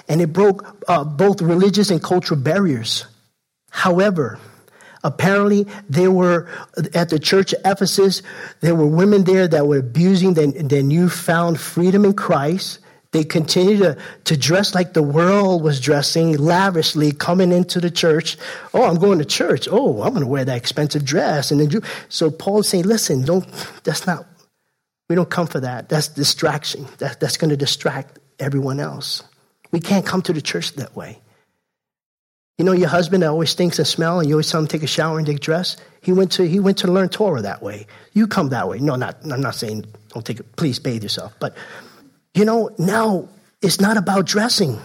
and 0.08 0.20
it 0.20 0.32
broke 0.32 0.84
uh, 0.88 1.04
both 1.04 1.42
religious 1.42 1.90
and 1.90 2.02
cultural 2.02 2.40
barriers. 2.40 3.06
However, 3.70 4.38
apparently 5.06 5.66
there 5.88 6.10
were 6.10 6.48
at 6.94 7.08
the 7.08 7.18
church 7.18 7.52
of 7.52 7.60
Ephesus, 7.64 8.22
there 8.60 8.74
were 8.74 8.86
women 8.86 9.24
there 9.24 9.48
that 9.48 9.66
were 9.66 9.78
abusing 9.78 10.34
their, 10.34 10.48
their 10.48 10.82
newfound 10.82 11.60
freedom 11.60 12.04
in 12.04 12.14
Christ. 12.14 12.80
They 13.12 13.24
continued 13.24 13.78
to, 13.78 13.96
to 14.24 14.36
dress 14.36 14.74
like 14.74 14.92
the 14.92 15.02
world 15.02 15.62
was 15.62 15.80
dressing, 15.80 16.36
lavishly 16.36 17.12
coming 17.12 17.52
into 17.52 17.80
the 17.80 17.90
church. 17.90 18.36
Oh, 18.74 18.82
I'm 18.82 18.98
going 18.98 19.20
to 19.20 19.24
church. 19.24 19.68
Oh, 19.70 20.02
I'm 20.02 20.10
going 20.10 20.20
to 20.20 20.26
wear 20.26 20.44
that 20.44 20.56
expensive 20.56 21.04
dress. 21.04 21.50
And 21.50 21.60
then, 21.60 21.70
you, 21.70 21.80
so 22.08 22.30
Paul's 22.30 22.68
saying, 22.68 22.84
listen, 22.84 23.24
don't, 23.24 23.46
that's 23.84 24.06
not 24.06 24.26
we 25.08 25.14
don't 25.14 25.30
come 25.30 25.46
for 25.46 25.60
that. 25.60 25.88
That's 25.88 26.08
distraction. 26.08 26.86
That, 26.98 27.20
that's 27.20 27.36
going 27.36 27.50
to 27.50 27.56
distract 27.56 28.18
everyone 28.38 28.80
else. 28.80 29.22
We 29.70 29.80
can't 29.80 30.04
come 30.04 30.22
to 30.22 30.32
the 30.32 30.42
church 30.42 30.72
that 30.74 30.96
way. 30.96 31.20
You 32.58 32.64
know, 32.64 32.72
your 32.72 32.88
husband 32.88 33.22
always 33.22 33.50
stinks 33.50 33.78
and 33.78 33.86
smell, 33.86 34.18
and 34.18 34.28
you 34.28 34.34
always 34.34 34.50
tell 34.50 34.60
him 34.60 34.66
to 34.66 34.72
take 34.72 34.82
a 34.82 34.86
shower 34.86 35.18
and 35.18 35.26
take 35.26 35.36
a 35.36 35.40
dress. 35.40 35.76
He 36.00 36.12
went 36.12 36.32
to 36.32 36.48
he 36.48 36.58
went 36.58 36.78
to 36.78 36.90
learn 36.90 37.10
Torah 37.10 37.42
that 37.42 37.62
way. 37.62 37.86
You 38.12 38.26
come 38.26 38.48
that 38.50 38.68
way. 38.68 38.78
No, 38.78 38.96
not 38.96 39.18
I'm 39.30 39.42
not 39.42 39.54
saying 39.54 39.84
don't 40.08 40.24
take 40.24 40.40
it. 40.40 40.56
Please 40.56 40.78
bathe 40.78 41.02
yourself. 41.02 41.34
But 41.38 41.54
you 42.34 42.44
know, 42.44 42.70
now 42.78 43.28
it's 43.60 43.80
not 43.80 43.96
about 43.96 44.26
dressing. 44.26 44.80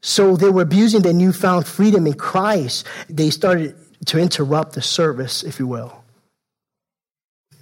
So 0.00 0.36
they 0.36 0.50
were 0.50 0.62
abusing 0.62 1.02
their 1.02 1.12
newfound 1.12 1.66
freedom 1.66 2.06
in 2.06 2.14
Christ. 2.14 2.86
They 3.08 3.30
started 3.30 3.76
to 4.06 4.18
interrupt 4.18 4.74
the 4.74 4.82
service, 4.82 5.44
if 5.44 5.58
you 5.58 5.66
will. 5.66 6.02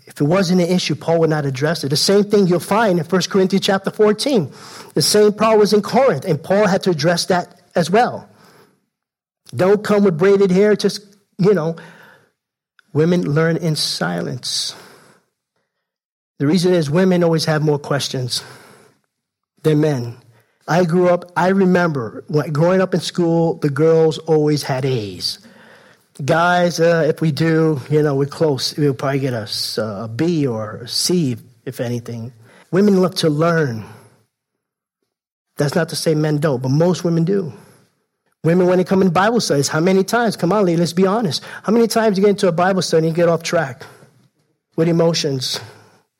If 0.07 0.21
it 0.21 0.25
wasn't 0.25 0.63
an 0.63 0.69
issue, 0.69 0.95
Paul 0.95 1.21
would 1.21 1.31
not 1.31 1.47
address 1.47 1.85
it. 1.85 1.91
The 1.91 1.97
same 1.97 2.25
thing 2.25 2.47
you'll 2.47 2.59
find 2.59 2.99
in 2.99 3.05
1 3.05 3.23
Corinthians 3.31 3.65
chapter 3.65 3.91
14. 3.91 4.51
The 4.95 5.03
same 5.03 5.33
problem 5.33 5.61
was 5.61 5.73
in 5.73 5.83
Corinth, 5.83 6.25
and 6.25 6.43
Paul 6.43 6.67
had 6.67 6.83
to 6.85 6.91
address 6.91 7.27
that 7.27 7.61
as 7.77 7.91
well. 7.91 8.29
Don't 9.55 9.83
come 9.83 10.05
with 10.05 10.19
braided 10.19 10.51
hair, 10.51 10.77
just, 10.77 11.01
you 11.39 11.55
know, 11.55 11.77
women 12.93 13.23
learn 13.23 13.57
in 13.57 13.77
silence. 13.77 14.75
The 16.39 16.47
reason 16.47 16.73
is 16.73 16.89
women 16.89 17.23
always 17.23 17.45
have 17.45 17.63
more 17.63 17.79
questions 17.79 18.43
than 19.63 19.81
men. 19.81 20.17
I 20.67 20.85
grew 20.85 21.09
up, 21.09 21.33
I 21.37 21.49
remember 21.49 22.25
growing 22.53 22.81
up 22.81 22.95
in 22.95 23.01
school, 23.01 23.55
the 23.55 23.71
girls 23.71 24.19
always 24.19 24.63
had 24.63 24.85
A's. 24.85 25.39
Guys, 26.25 26.81
uh, 26.81 27.05
if 27.09 27.21
we 27.21 27.33
do, 27.33 27.81
you 27.91 28.03
know, 28.03 28.15
we're 28.15 28.27
close. 28.27 28.77
We'll 28.77 28.95
probably 28.95 29.21
get 29.21 29.33
a, 29.33 29.49
a 29.79 30.09
B 30.09 30.47
or 30.47 30.77
a 30.77 30.89
C, 30.89 31.37
if 31.65 31.81
anything. 31.81 32.33
Women 32.71 33.01
love 33.01 33.15
to 33.17 33.31
learn. 33.31 33.85
That's 35.57 35.75
not 35.75 35.89
to 35.91 35.97
say 35.97 36.15
men 36.15 36.39
don't, 36.39 36.63
but 36.63 36.71
most 36.71 37.05
women 37.05 37.25
do. 37.25 37.53
Women, 38.43 38.67
when 38.67 38.79
they 38.79 38.85
come 38.85 39.03
in 39.03 39.11
Bible 39.11 39.41
studies, 39.41 39.69
how 39.69 39.81
many 39.81 40.03
times, 40.03 40.37
come 40.37 40.53
on, 40.53 40.65
let's 40.65 40.95
be 40.95 41.07
honest, 41.07 41.45
how 41.63 41.73
many 41.73 41.87
times 41.87 42.17
you 42.17 42.25
get 42.25 42.31
into 42.31 42.49
a 42.49 42.53
Bible 42.53 42.81
study 42.81 43.07
and 43.07 43.15
get 43.15 43.29
off 43.29 43.43
track 43.43 43.83
with 44.77 44.89
emotions? 44.89 45.61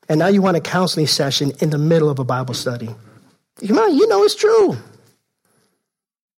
And 0.07 0.19
now 0.19 0.27
you 0.27 0.41
want 0.41 0.57
a 0.57 0.61
counseling 0.61 1.07
session 1.07 1.51
in 1.61 1.71
the 1.71 1.77
middle 1.79 2.09
of 2.09 2.19
a 2.19 2.23
Bible 2.23 2.53
study. 2.53 2.89
Come 3.67 3.79
on, 3.79 3.95
you 3.95 4.07
know 4.07 4.23
it's 4.23 4.35
true. 4.35 4.77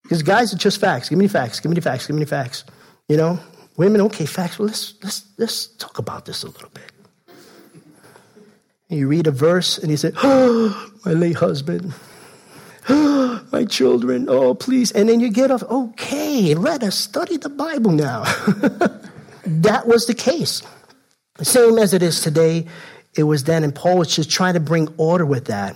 Because 0.04 0.24
guys 0.24 0.54
are 0.54 0.58
just 0.58 0.80
facts. 0.80 1.10
Give 1.10 1.18
me 1.18 1.28
the 1.28 1.34
facts, 1.34 1.60
give 1.60 1.70
me 1.70 1.76
the 1.76 1.82
facts, 1.82 2.06
give 2.06 2.16
me 2.16 2.24
the 2.24 2.30
facts. 2.30 2.64
You 3.08 3.18
know? 3.18 3.40
Women, 3.78 4.02
okay, 4.02 4.26
facts. 4.26 4.60
Well, 4.60 4.68
let's, 4.68 4.94
let's, 5.02 5.26
let's 5.38 5.68
talk 5.78 5.98
about 5.98 6.26
this 6.26 6.44
a 6.44 6.48
little 6.48 6.70
bit. 6.70 6.92
And 8.90 9.00
you 9.00 9.08
read 9.08 9.26
a 9.26 9.32
verse 9.32 9.78
and 9.78 9.90
you 9.90 9.98
say, 9.98 10.12
Oh, 10.18 10.92
my 11.06 11.14
late 11.14 11.38
husband. 11.38 11.94
My 13.52 13.66
children. 13.66 14.28
Oh, 14.30 14.54
please. 14.54 14.92
And 14.92 15.10
then 15.10 15.20
you 15.20 15.30
get 15.30 15.52
off, 15.52 15.64
okay, 15.64 16.56
let 16.56 16.84
us 16.84 16.96
study 16.96 17.38
the 17.38 17.50
Bible 17.50 17.92
now. 17.92 18.24
that 19.46 19.84
was 19.86 20.08
the 20.08 20.14
case. 20.14 20.62
Same 21.42 21.78
as 21.78 21.94
it 21.94 22.02
is 22.02 22.22
today, 22.22 22.68
it 23.16 23.24
was 23.24 23.44
then. 23.44 23.64
And 23.64 23.76
Paul 23.76 23.98
was 23.98 24.16
just 24.16 24.30
trying 24.30 24.54
to 24.54 24.60
bring 24.60 24.88
order 24.98 25.26
with 25.26 25.46
that. 25.46 25.76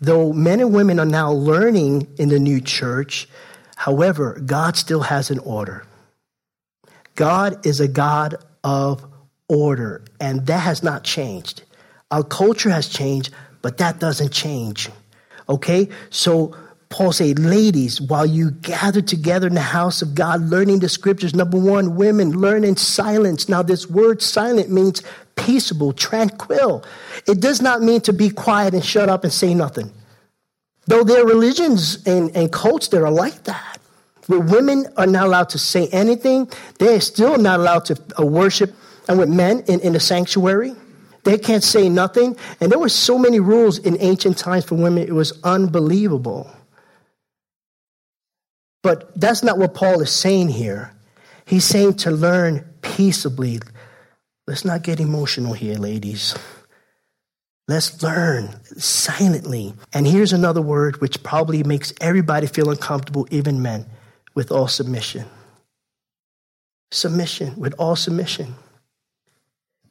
Though 0.00 0.32
men 0.32 0.60
and 0.60 0.74
women 0.74 0.98
are 0.98 1.06
now 1.06 1.32
learning 1.32 2.08
in 2.18 2.28
the 2.28 2.40
new 2.40 2.60
church, 2.60 3.28
however, 3.76 4.40
God 4.44 4.76
still 4.76 5.02
has 5.02 5.30
an 5.30 5.38
order. 5.38 5.86
God 7.14 7.64
is 7.64 7.80
a 7.80 7.88
God 7.88 8.36
of 8.64 9.06
order, 9.48 10.04
and 10.20 10.46
that 10.46 10.58
has 10.58 10.82
not 10.82 11.04
changed. 11.04 11.62
Our 12.10 12.24
culture 12.24 12.70
has 12.70 12.88
changed, 12.88 13.30
but 13.62 13.78
that 13.78 13.98
doesn't 14.00 14.32
change. 14.32 14.90
Okay? 15.48 15.88
So 16.10 16.56
Paul 16.92 17.12
said, 17.12 17.38
ladies, 17.38 18.02
while 18.02 18.26
you 18.26 18.50
gather 18.50 19.00
together 19.00 19.46
in 19.46 19.54
the 19.54 19.62
house 19.62 20.02
of 20.02 20.14
God, 20.14 20.42
learning 20.42 20.80
the 20.80 20.90
scriptures, 20.90 21.34
number 21.34 21.58
one, 21.58 21.96
women, 21.96 22.32
learn 22.32 22.64
in 22.64 22.76
silence. 22.76 23.48
Now, 23.48 23.62
this 23.62 23.88
word 23.88 24.20
silent 24.20 24.70
means 24.70 25.02
peaceable, 25.34 25.94
tranquil. 25.94 26.84
It 27.26 27.40
does 27.40 27.62
not 27.62 27.80
mean 27.80 28.02
to 28.02 28.12
be 28.12 28.28
quiet 28.28 28.74
and 28.74 28.84
shut 28.84 29.08
up 29.08 29.24
and 29.24 29.32
say 29.32 29.54
nothing. 29.54 29.90
Though 30.86 31.02
there 31.02 31.22
are 31.22 31.26
religions 31.26 32.06
and, 32.06 32.30
and 32.36 32.52
cults 32.52 32.88
that 32.88 33.02
are 33.02 33.10
like 33.10 33.44
that, 33.44 33.78
where 34.26 34.40
women 34.40 34.86
are 34.98 35.06
not 35.06 35.28
allowed 35.28 35.48
to 35.48 35.58
say 35.58 35.88
anything, 35.88 36.46
they're 36.78 37.00
still 37.00 37.38
not 37.38 37.58
allowed 37.58 37.86
to 37.86 37.98
uh, 38.20 38.26
worship, 38.26 38.74
and 39.08 39.18
with 39.18 39.30
men 39.30 39.64
in, 39.66 39.80
in 39.80 39.94
the 39.94 40.00
sanctuary, 40.00 40.74
they 41.24 41.38
can't 41.38 41.64
say 41.64 41.88
nothing. 41.88 42.36
And 42.60 42.70
there 42.70 42.78
were 42.78 42.90
so 42.90 43.18
many 43.18 43.40
rules 43.40 43.78
in 43.78 43.96
ancient 44.00 44.36
times 44.36 44.66
for 44.66 44.74
women, 44.74 45.04
it 45.04 45.14
was 45.14 45.40
unbelievable. 45.42 46.50
But 48.82 49.18
that's 49.18 49.42
not 49.42 49.58
what 49.58 49.74
Paul 49.74 50.00
is 50.00 50.10
saying 50.10 50.48
here. 50.48 50.92
He's 51.46 51.64
saying 51.64 51.94
to 51.98 52.10
learn 52.10 52.64
peaceably. 52.82 53.60
Let's 54.46 54.64
not 54.64 54.82
get 54.82 55.00
emotional 55.00 55.52
here, 55.52 55.76
ladies. 55.76 56.34
Let's 57.68 58.02
learn 58.02 58.50
silently. 58.76 59.74
And 59.92 60.06
here's 60.06 60.32
another 60.32 60.60
word 60.60 61.00
which 61.00 61.22
probably 61.22 61.62
makes 61.62 61.92
everybody 62.00 62.46
feel 62.46 62.70
uncomfortable, 62.70 63.26
even 63.30 63.62
men, 63.62 63.86
with 64.34 64.50
all 64.50 64.66
submission. 64.66 65.26
Submission, 66.90 67.54
with 67.56 67.74
all 67.78 67.94
submission. 67.94 68.54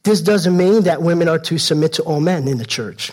This 0.04 0.22
doesn't 0.22 0.58
mean 0.58 0.84
that 0.84 1.02
women 1.02 1.30
are 1.30 1.40
to 1.40 1.58
submit 1.58 1.94
to 1.94 2.04
all 2.04 2.20
men 2.20 2.48
in 2.48 2.58
the 2.58 2.66
church. 2.66 3.12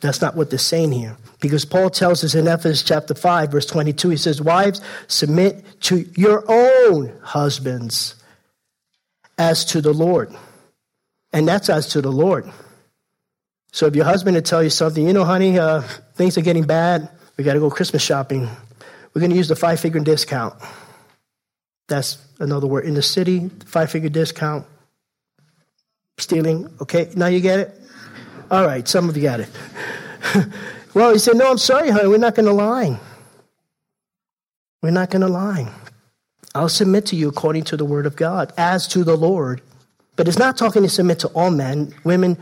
That's 0.00 0.20
not 0.20 0.34
what 0.34 0.50
they're 0.50 0.58
saying 0.58 0.92
here. 0.92 1.16
Because 1.40 1.64
Paul 1.64 1.90
tells 1.90 2.22
us 2.22 2.34
in 2.34 2.46
Ephesians 2.46 2.82
chapter 2.82 3.14
5, 3.14 3.50
verse 3.50 3.66
22, 3.66 4.10
he 4.10 4.16
says, 4.16 4.42
Wives, 4.42 4.80
submit 5.08 5.64
to 5.82 6.06
your 6.14 6.44
own 6.46 7.18
husbands 7.22 8.14
as 9.38 9.64
to 9.66 9.80
the 9.80 9.92
Lord. 9.92 10.34
And 11.32 11.48
that's 11.48 11.70
as 11.70 11.88
to 11.88 12.02
the 12.02 12.12
Lord. 12.12 12.50
So 13.72 13.86
if 13.86 13.96
your 13.96 14.04
husband 14.04 14.34
to 14.34 14.42
tell 14.42 14.62
you 14.62 14.70
something, 14.70 15.06
you 15.06 15.12
know, 15.12 15.24
honey, 15.24 15.58
uh, 15.58 15.82
things 16.14 16.36
are 16.36 16.42
getting 16.42 16.64
bad. 16.64 17.08
We 17.36 17.44
got 17.44 17.54
to 17.54 17.60
go 17.60 17.70
Christmas 17.70 18.02
shopping. 18.02 18.48
We're 19.14 19.20
going 19.20 19.30
to 19.30 19.36
use 19.36 19.48
the 19.48 19.56
five 19.56 19.80
figure 19.80 20.00
discount. 20.00 20.54
That's 21.88 22.18
another 22.38 22.66
word. 22.66 22.84
In 22.84 22.94
the 22.94 23.02
city, 23.02 23.48
five 23.64 23.90
figure 23.90 24.10
discount. 24.10 24.66
Stealing. 26.18 26.68
Okay, 26.82 27.10
now 27.16 27.26
you 27.26 27.40
get 27.40 27.60
it? 27.60 27.80
All 28.50 28.66
right, 28.66 28.86
some 28.86 29.08
of 29.08 29.16
you 29.16 29.22
got 29.22 29.40
it. 29.40 29.48
well, 30.94 31.12
he 31.12 31.18
said, 31.18 31.36
No, 31.36 31.50
I'm 31.50 31.58
sorry, 31.58 31.90
honey. 31.90 32.08
We're 32.08 32.18
not 32.18 32.34
going 32.34 32.46
to 32.46 32.52
lie. 32.52 32.98
We're 34.82 34.90
not 34.90 35.10
going 35.10 35.22
to 35.22 35.28
lie. 35.28 35.72
I'll 36.54 36.68
submit 36.68 37.06
to 37.06 37.16
you 37.16 37.28
according 37.28 37.64
to 37.64 37.76
the 37.76 37.84
word 37.84 38.06
of 38.06 38.16
God, 38.16 38.52
as 38.56 38.88
to 38.88 39.04
the 39.04 39.16
Lord. 39.16 39.62
But 40.16 40.26
it's 40.26 40.38
not 40.38 40.56
talking 40.56 40.82
to 40.82 40.88
submit 40.88 41.20
to 41.20 41.28
all 41.28 41.50
men. 41.50 41.94
Women, 42.04 42.36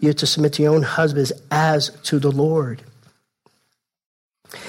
you're 0.00 0.14
to 0.14 0.26
submit 0.26 0.54
to 0.54 0.62
your 0.62 0.74
own 0.74 0.82
husbands 0.82 1.32
as 1.50 1.90
to 2.04 2.18
the 2.18 2.30
Lord. 2.30 2.82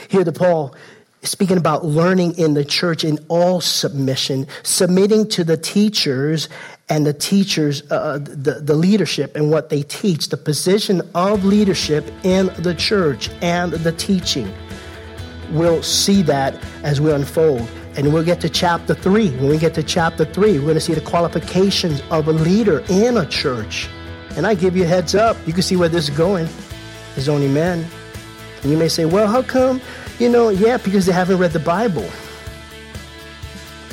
Here, 0.10 0.24
the 0.24 0.32
Paul 0.32 0.76
speaking 1.24 1.58
about 1.58 1.86
learning 1.86 2.38
in 2.38 2.54
the 2.54 2.66
church 2.66 3.04
in 3.04 3.18
all 3.30 3.62
submission, 3.62 4.48
submitting 4.64 5.28
to 5.30 5.44
the 5.44 5.58
teachers 5.58 6.50
and 6.90 7.06
the 7.06 7.14
teachers, 7.14 7.90
uh, 7.92 8.20
the, 8.20 8.60
the 8.62 8.74
leadership 8.74 9.36
and 9.36 9.50
what 9.50 9.70
they 9.70 9.84
teach, 9.84 10.30
the 10.30 10.38
position 10.38 11.02
of 11.16 11.46
leadership 11.46 12.12
in 12.24 12.48
the 12.60 12.76
church 12.76 13.30
and 13.42 13.72
the 13.72 13.92
teaching. 13.94 14.54
We'll 15.52 15.84
see 15.84 16.22
that 16.24 16.62
as 16.84 17.00
we 17.00 17.12
unfold. 17.12 17.68
And 17.96 18.12
we'll 18.12 18.24
get 18.24 18.42
to 18.42 18.50
chapter 18.50 18.96
three. 18.96 19.30
When 19.38 19.50
we 19.50 19.58
get 19.58 19.76
to 19.76 19.84
chapter 19.84 20.26
three, 20.26 20.54
we're 20.58 20.66
going 20.66 20.76
to 20.76 20.82
see 20.82 20.96
the 20.96 21.02
qualifications 21.02 22.02
of 22.10 22.28
a 22.28 22.34
leader 22.34 22.84
in 22.90 23.18
a 23.18 23.26
church. 23.26 23.88
And 24.36 24.48
I 24.48 24.56
give 24.56 24.76
you 24.76 24.84
a 24.84 24.88
heads 24.88 25.14
up, 25.14 25.38
you 25.46 25.54
can 25.54 25.62
see 25.62 25.76
where 25.76 25.90
this 25.90 26.10
is 26.10 26.18
going. 26.18 26.48
There's 27.14 27.30
only 27.30 27.48
men. 27.48 27.86
And 28.64 28.72
you 28.72 28.78
may 28.78 28.88
say, 28.88 29.06
well, 29.06 29.28
how 29.28 29.44
come? 29.44 29.80
You 30.18 30.30
know, 30.30 30.50
yeah, 30.50 30.78
because 30.78 31.06
they 31.06 31.12
haven't 31.12 31.38
read 31.38 31.52
the 31.52 31.60
Bible. 31.60 32.10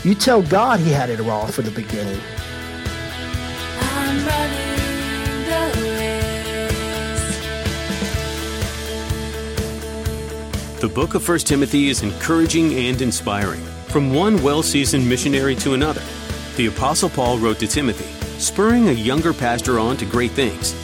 You 0.02 0.14
tell 0.14 0.42
God 0.42 0.80
he 0.80 0.90
had 0.90 1.10
it 1.10 1.20
wrong 1.20 1.48
from 1.52 1.66
the 1.66 1.70
beginning. 1.70 2.20
The 10.80 10.88
book 10.88 11.14
of 11.14 11.28
1 11.28 11.38
Timothy 11.40 11.88
is 11.90 12.02
encouraging 12.02 12.72
and 12.74 13.02
inspiring. 13.02 13.60
From 13.88 14.14
one 14.14 14.42
well 14.42 14.62
seasoned 14.62 15.06
missionary 15.06 15.54
to 15.56 15.74
another, 15.74 16.02
the 16.56 16.66
Apostle 16.66 17.10
Paul 17.10 17.38
wrote 17.38 17.58
to 17.58 17.66
Timothy 17.66 18.06
spurring 18.40 18.88
a 18.88 18.92
younger 18.92 19.34
pastor 19.34 19.78
on 19.78 19.98
to 19.98 20.06
great 20.06 20.30
things. 20.30 20.74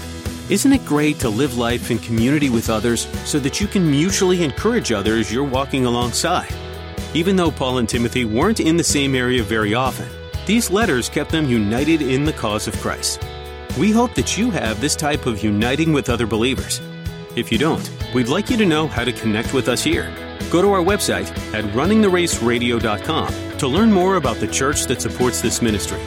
Isn't 0.51 0.75
it 0.75 0.85
great 0.85 1.19
to 1.21 1.31
live 1.31 1.57
life 1.57 1.91
in 1.91 1.99
community 1.99 2.51
with 2.51 2.69
others 2.69 3.09
so 3.25 3.39
that 3.39 3.61
you 3.61 3.67
can 3.67 3.91
mutually 3.91 4.45
encourage 4.45 4.93
others 4.93 5.33
you're 5.33 5.43
walking 5.43 5.87
alongside? 5.87 6.55
Even 7.15 7.35
though 7.35 7.51
Paul 7.51 7.79
and 7.79 7.89
Timothy 7.89 8.27
weren't 8.27 8.61
in 8.61 8.77
the 8.77 8.85
same 8.85 9.15
area 9.15 9.43
very 9.43 9.73
often, 9.73 10.07
these 10.47 10.71
letters 10.71 11.09
kept 11.09 11.31
them 11.31 11.47
united 11.47 12.01
in 12.01 12.25
the 12.25 12.33
cause 12.33 12.67
of 12.67 12.77
Christ. 12.81 13.23
We 13.79 13.93
hope 13.93 14.15
that 14.15 14.39
you 14.39 14.51
have 14.51 14.81
this 14.81 14.97
type 14.97 15.27
of 15.27 15.45
uniting 15.45 15.93
with 15.93 16.09
other 16.09 16.27
believers. 16.27 16.81
If 17.35 17.53
you 17.53 17.59
don't, 17.59 17.91
we'd 18.15 18.29
like 18.29 18.49
you 18.49 18.57
to 18.57 18.65
know 18.65 18.87
how 18.87 19.05
to 19.05 19.13
connect 19.13 19.53
with 19.53 19.69
us 19.69 19.83
here. 19.83 20.11
Go 20.51 20.63
to 20.63 20.73
our 20.73 20.83
website 20.83 21.29
at 21.53 21.65
runningtheraceradio.com 21.75 23.59
to 23.59 23.69
learn 23.69 23.93
more 23.93 24.17
about 24.17 24.37
the 24.37 24.47
church 24.47 24.87
that 24.87 25.03
supports 25.03 25.43
this 25.43 25.61
ministry 25.61 26.01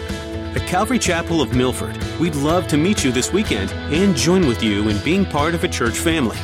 at 0.55 0.67
Calvary 0.67 0.97
Chapel 0.97 1.41
of 1.41 1.55
Milford, 1.55 1.95
we'd 2.19 2.33
love 2.33 2.67
to 2.69 2.77
meet 2.77 3.03
you 3.03 3.11
this 3.11 3.31
weekend 3.31 3.71
and 3.93 4.15
join 4.15 4.47
with 4.47 4.63
you 4.63 4.89
in 4.89 4.97
being 5.03 5.23
part 5.23 5.53
of 5.53 5.63
a 5.63 5.67
church 5.67 5.97
family. 5.97 6.37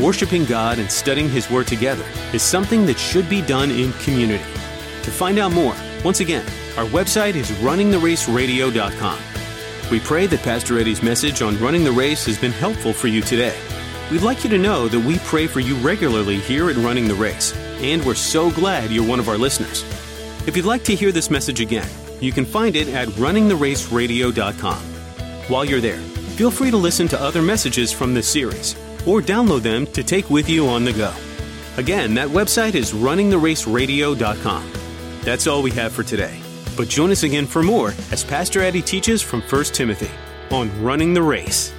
Worshiping 0.00 0.44
God 0.44 0.78
and 0.78 0.90
studying 0.90 1.28
His 1.28 1.50
Word 1.50 1.66
together 1.66 2.04
is 2.32 2.42
something 2.42 2.86
that 2.86 2.98
should 2.98 3.28
be 3.28 3.42
done 3.42 3.70
in 3.70 3.92
community. 3.94 4.44
To 4.44 5.10
find 5.10 5.40
out 5.40 5.50
more, 5.50 5.74
once 6.04 6.20
again, 6.20 6.46
our 6.76 6.86
website 6.86 7.34
is 7.34 7.50
runningtheraceradio.com. 7.52 9.18
We 9.90 10.00
pray 10.00 10.26
that 10.26 10.42
Pastor 10.42 10.78
Eddie's 10.78 11.02
message 11.02 11.42
on 11.42 11.58
running 11.58 11.84
the 11.84 11.92
race 11.92 12.24
has 12.26 12.38
been 12.38 12.52
helpful 12.52 12.92
for 12.92 13.08
you 13.08 13.20
today. 13.20 13.56
We'd 14.10 14.22
like 14.22 14.42
you 14.44 14.50
to 14.50 14.58
know 14.58 14.88
that 14.88 15.00
we 15.00 15.18
pray 15.20 15.46
for 15.46 15.60
you 15.60 15.74
regularly 15.76 16.38
here 16.38 16.70
at 16.70 16.76
Running 16.76 17.08
the 17.08 17.14
Race, 17.14 17.54
and 17.80 18.04
we're 18.04 18.14
so 18.14 18.50
glad 18.50 18.90
you're 18.90 19.06
one 19.06 19.20
of 19.20 19.28
our 19.28 19.38
listeners. 19.38 19.84
If 20.46 20.56
you'd 20.56 20.66
like 20.66 20.84
to 20.84 20.94
hear 20.94 21.12
this 21.12 21.30
message 21.30 21.60
again, 21.60 21.88
you 22.20 22.32
can 22.32 22.44
find 22.44 22.74
it 22.76 22.88
at 22.88 23.08
runningtheraceradio.com. 23.08 24.82
While 25.48 25.64
you're 25.64 25.80
there, 25.80 25.98
feel 26.36 26.50
free 26.50 26.70
to 26.70 26.76
listen 26.76 27.08
to 27.08 27.20
other 27.20 27.42
messages 27.42 27.92
from 27.92 28.14
this 28.14 28.28
series 28.28 28.76
or 29.06 29.20
download 29.20 29.62
them 29.62 29.86
to 29.88 30.02
take 30.02 30.30
with 30.30 30.48
you 30.48 30.68
on 30.68 30.84
the 30.84 30.92
go. 30.92 31.12
Again, 31.76 32.14
that 32.14 32.28
website 32.28 32.74
is 32.74 32.92
runningtheraceradio.com. 32.92 34.72
That's 35.22 35.46
all 35.46 35.62
we 35.62 35.70
have 35.72 35.92
for 35.92 36.02
today. 36.02 36.40
But 36.76 36.88
join 36.88 37.10
us 37.10 37.22
again 37.22 37.46
for 37.46 37.62
more 37.62 37.92
as 38.10 38.24
Pastor 38.24 38.60
Eddie 38.60 38.82
teaches 38.82 39.22
from 39.22 39.42
1 39.42 39.64
Timothy 39.64 40.10
on 40.50 40.70
running 40.82 41.14
the 41.14 41.22
race. 41.22 41.72